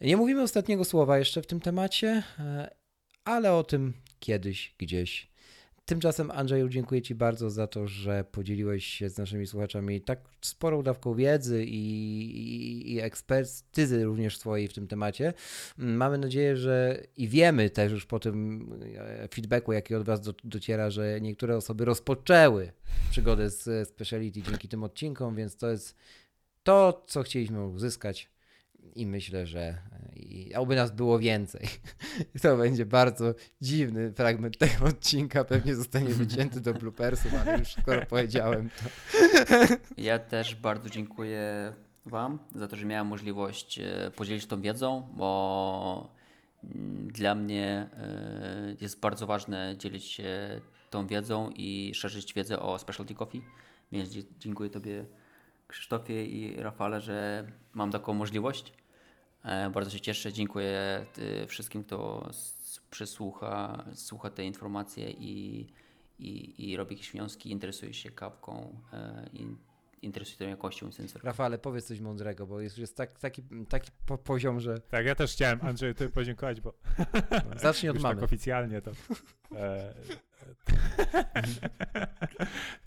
[0.00, 2.70] Nie mówimy ostatniego słowa jeszcze w tym temacie, e,
[3.24, 5.28] ale o tym kiedyś, gdzieś
[5.88, 10.82] Tymczasem, Andrzeju, dziękuję Ci bardzo za to, że podzieliłeś się z naszymi słuchaczami tak sporą
[10.82, 11.80] dawką wiedzy i,
[12.36, 15.32] i, i ekspertyzy również swojej w tym temacie.
[15.78, 20.34] Mamy nadzieję, że i wiemy też już po tym e, feedbacku, jaki od Was do,
[20.44, 22.72] dociera, że niektóre osoby rozpoczęły
[23.10, 25.96] przygodę z speciality dzięki tym odcinkom, więc to jest
[26.62, 28.30] to, co chcieliśmy uzyskać
[28.94, 29.78] i myślę, że
[30.16, 31.68] i oby nas było więcej.
[32.42, 38.06] To będzie bardzo dziwny fragment tego odcinka, pewnie zostanie wycięty do bloopersów, ale już skoro
[38.06, 38.84] powiedziałem to.
[39.96, 41.72] Ja też bardzo dziękuję
[42.06, 46.14] Wam za to, że miałem możliwość e, podzielić tą wiedzą, bo
[46.64, 50.60] mm, dla mnie e, jest bardzo ważne dzielić się
[50.90, 53.42] tą wiedzą i szerzyć wiedzę o specialty coffee.
[53.92, 55.04] Więc dziękuję Tobie
[55.68, 58.72] Krzysztofie i Rafale, że mam taką możliwość.
[59.44, 60.32] E, bardzo się cieszę.
[60.32, 61.06] Dziękuję
[61.46, 62.30] wszystkim, kto
[62.90, 65.66] przysłucha, słucha tej informacji i,
[66.18, 69.56] i, i robi jakieś wnioski, interesuje się kawką e, i
[70.02, 71.24] interesuje się tą jakością sensorów.
[71.24, 74.80] Rafale, powiedz coś mądrego, bo jest już tak, taki, taki po, poziom, że...
[74.80, 76.74] Tak, ja też chciałem, Andrzej, ty podziękować, bo...
[77.56, 78.14] Zacznij od już mamy.
[78.14, 78.90] tak oficjalnie to...
[79.56, 79.94] E,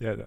[0.00, 0.24] nie, no.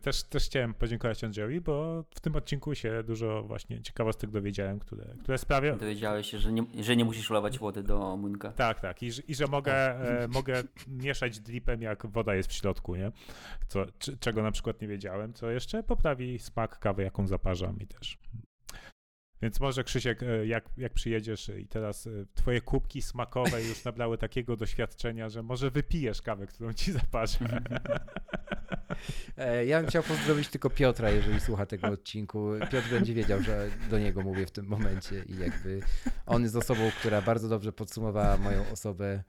[0.00, 5.04] Też, też chciałem podziękować Andrzejowi, bo w tym odcinku się dużo właśnie ciekawostek dowiedziałem, które,
[5.22, 5.78] które sprawiają.
[5.78, 8.52] Dowiedziałeś się, że nie, że nie musisz lewać wody do młynka.
[8.52, 9.02] Tak, tak.
[9.02, 9.74] I, i że mogę,
[10.22, 13.12] e, mogę mieszać dripem, jak woda jest w środku, nie?
[13.68, 13.86] Co,
[14.20, 18.18] czego na przykład nie wiedziałem, co jeszcze poprawi smak kawy, jaką zaparzam i też
[19.42, 24.18] więc może Krzysiek, e, jak, jak przyjedziesz i teraz e, twoje kubki smakowe już nabrały
[24.18, 27.38] takiego doświadczenia, że może wypijesz kawę, którą ci zaparzę.
[29.36, 32.50] E, ja bym chciał pozdrowić tylko Piotra, jeżeli słucha tego odcinku.
[32.60, 35.80] Piotr będzie wiedział, że do niego mówię w tym momencie i jakby
[36.26, 39.22] on jest osobą, która bardzo dobrze podsumowała moją osobę,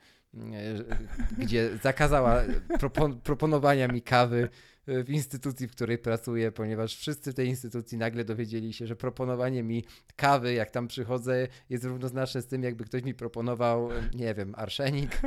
[1.38, 2.43] gdzie zakazała
[2.80, 4.49] propon proponowania mi kawy
[4.88, 9.63] w instytucji, w której pracuję, ponieważ wszyscy w tej instytucji nagle dowiedzieli się, że proponowanie
[9.63, 14.53] mi kawy, jak tam przychodzę, jest równoznaczne z tym, jakby ktoś mi proponował, nie wiem,
[14.57, 15.21] arszenik.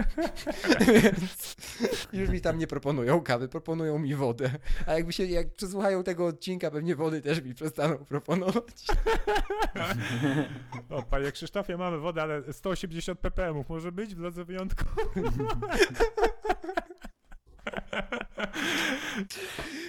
[1.02, 1.56] Więc
[2.12, 4.50] już mi tam nie proponują kawy, proponują mi wodę.
[4.86, 8.86] A jakby się, jak przesłuchają tego odcinka, pewnie wody też mi przestaną proponować.
[10.90, 14.84] O, panie Krzysztofie, mamy wodę, ale 180 ppm może być w drodze wyjątku.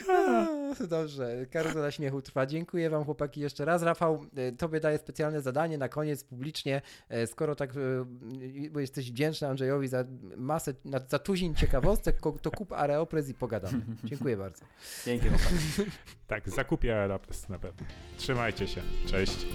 [0.89, 2.45] Dobrze, karuzola śmiechu trwa.
[2.45, 3.83] Dziękuję wam chłopaki jeszcze raz.
[3.83, 7.73] Rafał, e, tobie daję specjalne zadanie na koniec publicznie, e, skoro tak, e,
[8.71, 10.05] bo jesteś wdzięczny Andrzejowi za
[10.37, 10.73] masę,
[11.07, 13.81] za tuzin ciekawostek, to kup Areopres i pogadamy.
[14.03, 14.65] Dziękuję bardzo.
[15.05, 15.55] Dzięki chłopaki.
[16.27, 17.87] Tak, zakupię Areopres na pewno.
[18.17, 18.81] Trzymajcie się.
[19.05, 19.45] Cześć.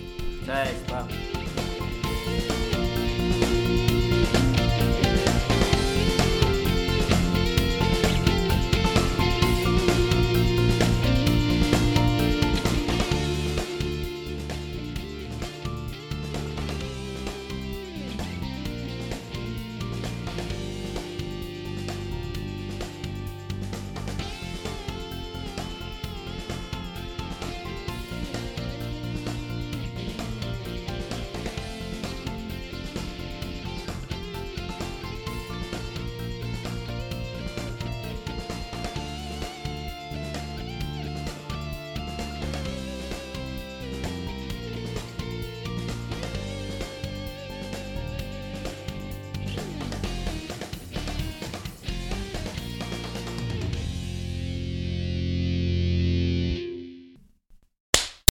[0.46, 1.06] Cześć, pa.